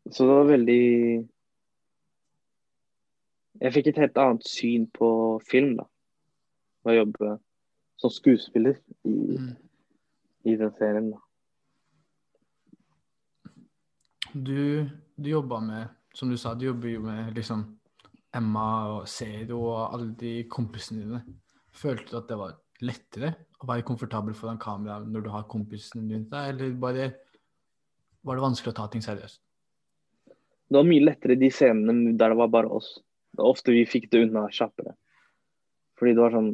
[0.10, 0.84] Så det var veldig
[3.62, 5.10] Jeg fikk et helt annet syn på
[5.50, 5.88] film, da.
[6.88, 7.38] Å jobbe
[8.00, 9.56] som skuespiller i, Mm.
[10.48, 11.10] i den serien.
[14.34, 17.64] Du, du jobba med, som du sa, du jobber jo med liksom
[18.36, 21.22] Emma og Zero og alle de kompisene dine.
[21.78, 23.34] Følte du at det var lettere
[23.64, 27.10] å være komfortabel foran kamera når du har kompisene rundt deg, eller bare
[28.28, 29.40] var det vanskelig å ta ting seriøst?
[30.68, 32.98] Det var mye lettere de scenene der det var bare oss.
[33.32, 34.98] Det var ofte vi fikk det unna kjappere.
[35.98, 36.52] Fordi det var sånn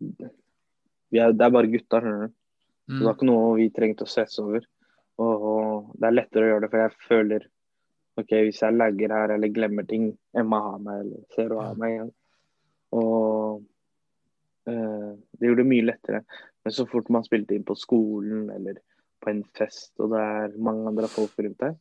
[0.00, 2.34] er, Det er bare gutta, skjønner du.
[2.86, 2.98] Mm.
[2.98, 3.16] det var Mm.
[3.16, 4.66] ikke noe vi trengte å stresse over.
[5.18, 7.46] Og, og det er lettere å gjøre det, for jeg føler
[8.16, 11.74] OK, hvis jeg lagger her eller glemmer ting Emma har meg, eller ser hun har
[11.80, 12.12] meg igjen.
[12.96, 13.64] Og
[14.70, 16.20] eh, det gjorde det mye lettere.
[16.64, 18.78] Men så fort man spilte inn på skolen eller
[19.22, 21.76] på en fest, og det er mange andre folk rundt deg,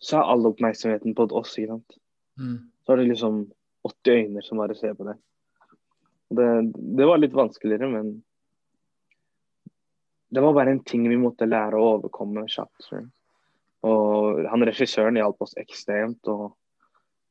[0.00, 1.56] så er all oppmerksomheten på oss.
[1.58, 1.98] ikke sant?
[2.40, 2.56] Mm.
[2.84, 3.42] Så er det liksom
[3.86, 5.18] 80 øyne som bare ser på deg.
[6.30, 8.10] Det, det var litt vanskeligere, men
[10.30, 12.90] det var bare en ting vi måtte lære å overkomme kjapt.
[13.86, 16.28] Og han regissøren hjalp oss ekstremt.
[16.30, 16.52] og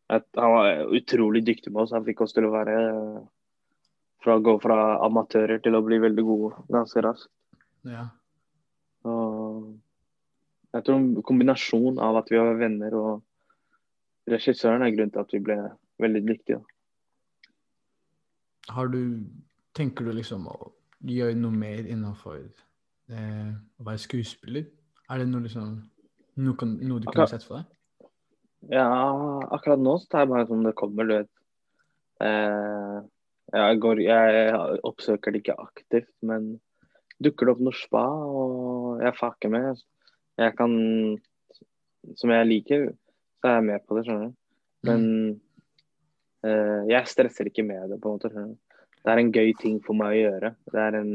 [0.09, 1.93] Han var utrolig dyktig med oss.
[1.95, 2.79] Han fikk oss til å være
[4.19, 7.31] fra å gå fra amatører til å bli veldig gode ganske raskt.
[7.87, 8.09] Ja.
[9.07, 9.69] Og
[10.75, 13.21] jeg tror en kombinasjon av at vi var venner og
[14.29, 15.57] regissøren er grunnen til at vi ble
[16.03, 16.59] veldig dyktige.
[18.69, 19.01] Har du
[19.77, 20.55] Tenker du liksom å
[21.07, 24.65] gjøre noe mer innenfor eh, å være skuespiller?
[25.09, 25.75] Er det noe liksom
[26.41, 28.09] noe, kan, noe du kunne sett for deg?
[28.73, 28.89] Ja,
[29.55, 31.29] akkurat nå så tar jeg bare sånn det kommer, du vet.
[32.25, 32.97] Eh,
[33.55, 34.57] jeg, går, jeg
[34.89, 36.51] oppsøker det ikke aktivt, men
[37.23, 39.83] dukker det opp noe spa, og jeg fucker med.
[40.39, 40.73] Jeg kan
[42.15, 42.83] Som jeg liker,
[43.39, 44.35] så er jeg med på det, skjønner du.
[44.87, 45.39] Men eh,
[46.43, 48.29] jeg stresser ikke med det, på en måte.
[49.03, 50.53] Det er en gøy ting for meg å gjøre.
[50.71, 51.11] Det er en,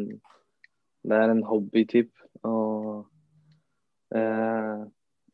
[1.04, 2.10] det er en hobbytyp.
[2.44, 3.06] Og
[4.14, 4.84] eh,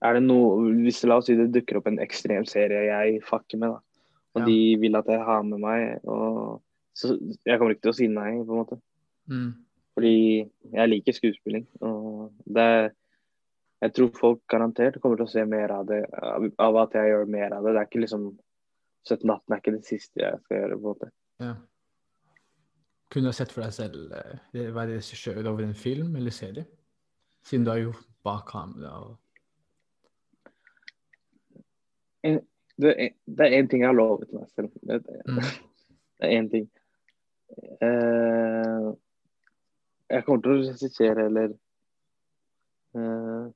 [0.01, 3.59] er det noe Hvis la oss si det dukker opp en ekstrem serie jeg fucker
[3.61, 3.81] med, da,
[4.35, 4.47] og Ja.
[4.47, 6.63] de vil at jeg har med meg, og
[6.95, 7.17] så
[7.47, 8.81] jeg kommer ikke til å si nei, på en måte.
[9.31, 9.51] Mm.
[9.97, 11.67] Fordi jeg liker skuespilling.
[11.83, 12.91] Og det er
[13.83, 17.09] Jeg tror folk garantert kommer til å se mer av det, av- av at jeg
[17.15, 17.73] gjør mer av det.
[17.73, 18.27] Det er ikke liksom
[19.09, 21.11] 17 natten er ikke det siste jeg skal gjøre, på en måte.
[21.41, 21.55] Ja.
[23.11, 26.67] Kunne du ha sett for deg selv eh, være regissør over en film eller serie?
[27.47, 29.19] Siden du har gjort bak kamera og
[32.81, 34.71] Det er, det er én ting jeg har lovet meg selv.
[34.89, 35.41] Det, mm.
[36.25, 36.69] er én ting.
[37.83, 38.95] Uh,
[40.09, 41.53] jeg kommer til å regissere eller
[42.97, 43.51] uh,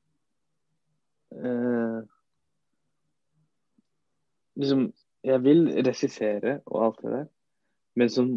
[1.38, 2.00] uh,
[4.60, 4.84] Liksom,
[5.24, 7.26] jeg vil regissere og alt det der,
[7.96, 8.30] men som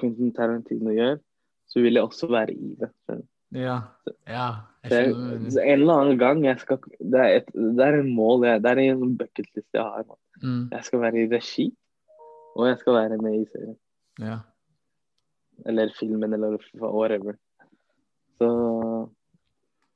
[0.00, 1.18] Quentin Tarantino gjør,
[1.70, 2.90] så vil jeg også være i det.
[3.54, 3.78] Ja.
[4.28, 4.46] ja.
[4.84, 5.62] Jeg Det er, skjønner mener.
[5.62, 8.70] en eller annen gang jeg skal, det, er et, det er en mål, jeg, det
[8.70, 10.04] er en bucketliste bucketlist jeg har.
[10.42, 10.68] Mm.
[10.72, 11.66] Jeg skal være i regi,
[12.56, 13.76] og jeg skal være med i serien.
[14.20, 14.38] Ja.
[15.66, 17.36] Eller filmen, eller whatever.
[18.40, 18.48] Så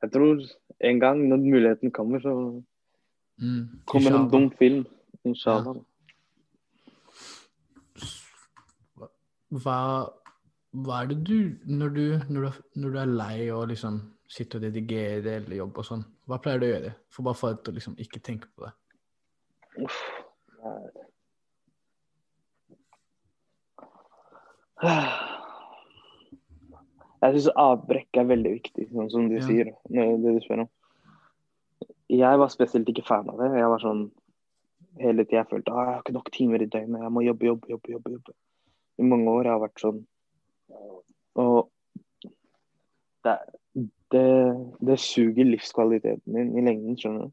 [0.02, 0.42] jeg tror
[0.80, 2.62] en gang når muligheten kommer, så
[3.42, 3.80] Mm.
[3.90, 4.84] kommer en dum film.
[5.24, 5.78] Inshallah.
[9.54, 9.78] Hva,
[10.84, 11.36] hva er det du
[11.70, 14.00] når, du når du når du er lei og liksom
[14.34, 16.92] sitter og redigerer eller jobber og sånn, hva pleier du å gjøre?
[17.12, 18.72] For bare for å liksom ikke tenke på det.
[19.84, 20.00] Uff.
[27.24, 29.46] Jeg syns avbrekk er veldig viktig, sånn som du Ja.
[29.46, 29.70] sier.
[29.88, 30.70] Det du spør om.
[32.08, 33.50] Jeg var spesielt ikke fan av det.
[33.56, 34.10] Jeg var sånn
[35.00, 37.02] hele tida jeg følte at jeg har ikke nok timer i døgnet.
[37.02, 37.92] Jeg må jobbe, jobbe, jobbe.
[37.92, 38.34] jobbe, jobbe.
[38.98, 40.00] I mange år jeg har vært sånn.
[41.42, 41.70] Og
[43.24, 43.36] det,
[44.14, 44.26] det,
[44.86, 47.32] det suger livskvaliteten din i lengden, skjønner du.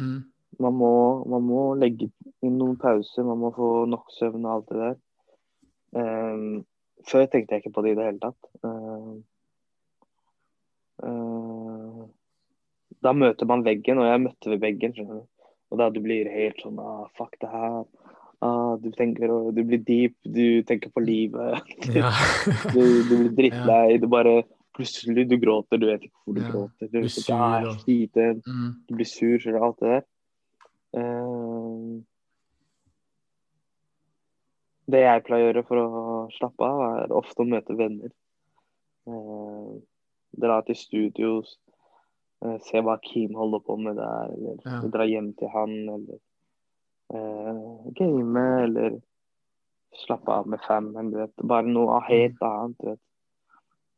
[0.00, 0.20] Mm.
[0.62, 0.92] Man må,
[1.28, 2.10] man må legge
[2.44, 4.96] inn noen pauser, man må få nok søvn og alt det der.
[5.92, 6.64] Um,
[7.08, 8.50] før tenkte jeg ikke på det i det hele tatt.
[8.64, 9.22] Um,
[11.04, 12.02] ehm,
[13.02, 14.94] da møter man veggen, og jeg møtte ved veggen.
[14.96, 15.26] skjønner du.
[15.72, 17.84] Og da du blir helt sånn ah, Fuck det her.
[18.44, 21.72] Ah, du tenker Du blir deep, du tenker på livet.
[21.96, 22.12] Ja.
[22.74, 23.98] Du, du blir drittlei.
[24.02, 24.42] Du bare
[24.72, 26.48] Plutselig du gråter, du vet ikke hvor du Ja.
[26.48, 26.86] gråter.
[26.88, 28.70] Du blir vet ikke, ah, er og- sliten mm.
[28.88, 30.04] du blir sur, skjønner du, alt det der.
[30.92, 32.00] Uh,
[34.92, 38.12] det jeg pleier å gjøre for å slappe av, er ofte å møte venner.
[39.08, 39.76] Uh,
[40.40, 41.58] dra til studios,
[42.66, 44.80] se hva Kim holder på med der, eller Ja.
[44.90, 46.18] dra hjem til han, eller
[47.14, 49.00] uh, game, eller
[50.02, 51.34] slappe av med fammen, du vet.
[51.42, 53.00] Bare noe helt annet, du vet.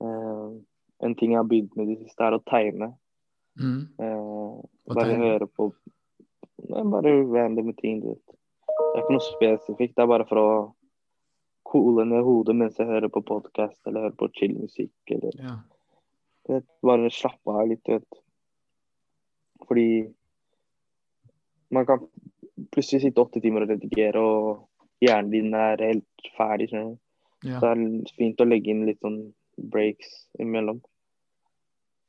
[0.05, 0.61] Uh,
[1.05, 2.93] en ting jeg har begynt med i det siste, er å tegne.
[3.61, 3.83] Mm.
[4.03, 4.61] Uh,
[4.93, 5.29] bare tegne.
[5.29, 5.71] høre på
[6.91, 8.35] bare random ting, du vet.
[8.67, 9.95] Det er ikke noe spesifikt.
[9.97, 10.51] Det er bare for å
[11.65, 15.57] coole ned hodet mens jeg hører på podkast eller hører på chill-musikk eller Ja.
[16.49, 18.21] vet, Bare slappe av litt, du vet.
[19.65, 19.89] Fordi
[21.75, 22.03] man kan
[22.75, 26.69] plutselig sitte åtte timer og redigere, og hjernen din er helt ferdig.
[27.45, 27.59] Ja.
[27.61, 29.21] Så det er fint å legge inn litt sånn
[29.71, 30.81] breaks imellom.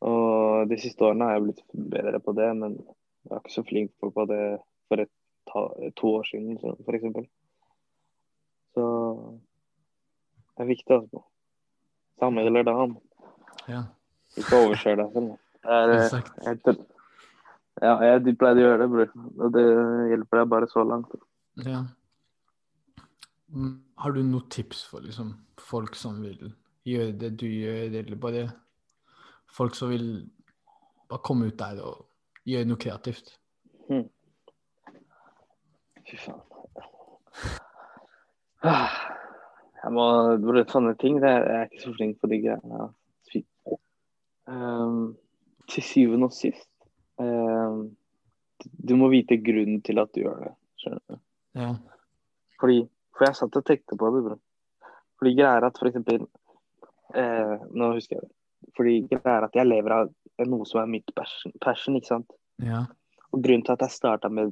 [0.05, 1.63] Og de siste årene har jeg blitt
[1.95, 4.41] bedre på det, men jeg var ikke så flink på på det
[4.89, 5.11] for et
[5.49, 5.63] ta,
[5.97, 7.29] to år siden, f.eks.
[8.75, 8.85] Så
[10.55, 11.23] det er viktig, altså.
[12.19, 12.75] Samme gjelder da.
[13.71, 13.81] ja.
[14.35, 15.33] Ikke overkjør deg selv.
[15.65, 16.31] Det er, eh, Exakt.
[16.45, 16.85] jeg, tror-
[17.83, 19.09] ja, jeg pleide å gjøre det, bror.
[19.43, 19.63] Og det
[20.11, 21.15] hjelper deg bare så langt.
[21.65, 21.81] Ja.
[23.51, 26.53] Mm, Har du noen tips for liksom, folk som vil
[26.87, 28.45] gjøre det du gjør, eller bare
[29.55, 30.07] folk som vil
[31.09, 32.05] bare komme ut der og
[32.47, 33.35] gjøre noe kreativt?
[36.05, 36.41] Fy faen.
[38.65, 38.93] Ah,
[39.83, 40.05] Jeg må
[40.41, 42.85] bror, Sånne ting, det er, jeg er ikke så flink på de greiene.
[44.45, 45.15] Um,
[45.69, 46.69] til syvende og sist
[47.17, 50.53] Du må vite grunnen til at du gjør det.
[50.81, 51.17] Skjønner du?
[51.59, 51.69] Ja.
[52.61, 52.77] Fordi,
[53.15, 54.37] for jeg satt og tenkte på det, bro.
[55.19, 56.25] Fordi greia er at for eksempel
[57.15, 58.31] eh, Nå husker jeg det.
[58.75, 60.09] Fordi greia er at jeg lever av
[60.49, 62.33] noe som er mitt passion, passion ikke sant?
[62.63, 62.83] Ja.
[63.31, 64.51] Og grunnen til at jeg starta med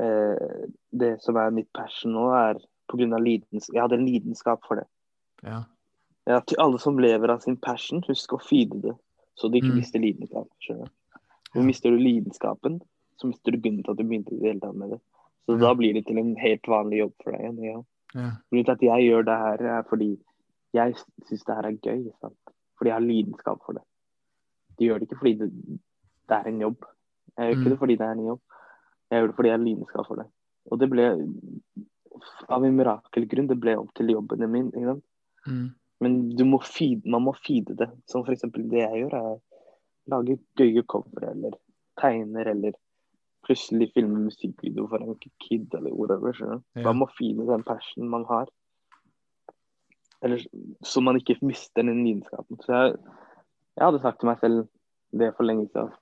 [0.00, 0.64] eh,
[0.96, 3.18] det som er mitt passion nå, er pga.
[3.20, 3.74] lidenskap.
[3.74, 4.86] Jeg hadde en lidenskap for det.
[5.44, 5.62] Ja.
[6.24, 8.94] Ja, til alle som lever av sin passion, husk å feede det,
[9.36, 9.80] så du ikke Mm.
[9.82, 10.48] mister lidenskap.
[10.64, 10.92] skjønner du?
[11.54, 11.62] Ja.
[11.62, 12.80] Mister du lidenskapen,
[13.20, 15.00] så mister du grunnen til at du begynte i det hele tatt med det.
[15.46, 17.58] Så da blir det til en helt vanlig jobb for deg igjen.
[17.64, 17.82] Ja.
[18.14, 18.30] Ja.
[18.50, 20.10] Grunnen til at jeg gjør det her, er fordi
[20.74, 20.94] jeg
[21.28, 22.04] syns det her er gøy.
[22.20, 22.54] Sant?
[22.78, 23.82] Fordi jeg har lidenskap for det.
[24.78, 25.50] De gjør det ikke fordi det,
[26.28, 26.84] det er en jobb.
[27.38, 27.70] Jeg gjør ikke Mm.
[27.74, 28.40] det fordi det er en jobb.
[29.10, 30.26] Jeg gjør det fordi jeg har lidenskap for det.
[30.72, 31.04] Og det ble
[32.48, 33.48] av en mirakelgrunn.
[33.50, 34.68] Det ble opp til jobbene min.
[34.72, 35.04] Ikke sant?
[35.46, 35.66] Mm.
[36.00, 37.90] Men du må feed, man må feede det.
[38.10, 38.42] Som f.eks.
[38.54, 39.40] det jeg gjør, er
[40.10, 41.56] lage gøye covere eller
[42.00, 42.76] tegner eller
[43.44, 46.32] plutselig filme musikkvideo for en kid eller whatever.
[46.32, 46.64] skjønner du?
[46.80, 46.86] Ja.
[46.88, 48.48] Man må finne den passionen man har.
[50.24, 50.40] Eller
[50.84, 52.60] så man ikke mister den lidenskapen.
[52.64, 52.96] Så jeg,
[53.76, 54.64] jeg hadde sagt til meg selv
[55.12, 55.92] det for lenge siden.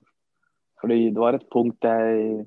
[0.79, 2.45] Fordi det var et punkt jeg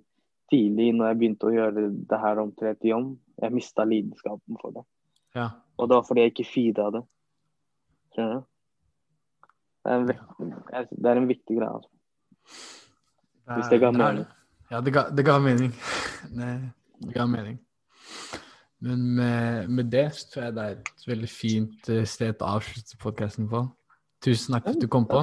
[0.53, 4.61] tidlig, når jeg begynte å gjøre det her om til et jobb, jeg mista lidenskapen
[4.63, 4.85] for det.
[5.37, 5.51] ja.
[5.77, 7.03] Og det var fordi jeg ikke feeda det.
[8.15, 8.45] Skjønner du?
[9.87, 11.71] Det er en, vek- det er en viktig greie.
[11.71, 11.91] Altså.
[13.55, 14.25] Hvis det ga mening.
[14.73, 15.71] Ja, det ga, det ga mening.
[16.37, 16.47] Det,
[17.05, 17.59] det ga mening.
[18.83, 22.49] Men med, med det så tror jeg det er et veldig fint eh, sted å
[22.57, 23.61] avslutte podkasten på.
[24.27, 25.21] Tusen takk for at du kom på.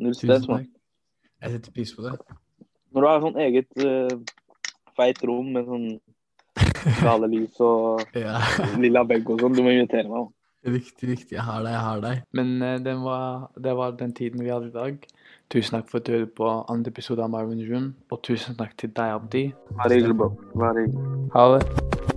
[0.00, 0.70] Tusen takk.
[1.42, 2.14] Jeg setter pris på det.
[2.94, 4.16] Når du har sånn eget uh,
[4.96, 5.86] feit rom med sånn
[7.02, 8.38] galelys og Ja.
[8.80, 10.16] lilla vegg og sånn, du må invitere meg.
[10.24, 10.32] mann.
[10.62, 11.32] Riktig, riktig.
[11.34, 12.22] Jeg har deg, jeg har deg.
[12.38, 15.02] Men uh, den var, det var den tiden vi hadde i dag.
[15.52, 17.92] Tusen takk for at du hørte på andre episode av Marvin June.
[18.14, 19.44] Og tusen takk til deg, Abdi.
[19.74, 20.32] Bare hyggelig, bro.
[21.34, 22.11] Ha det.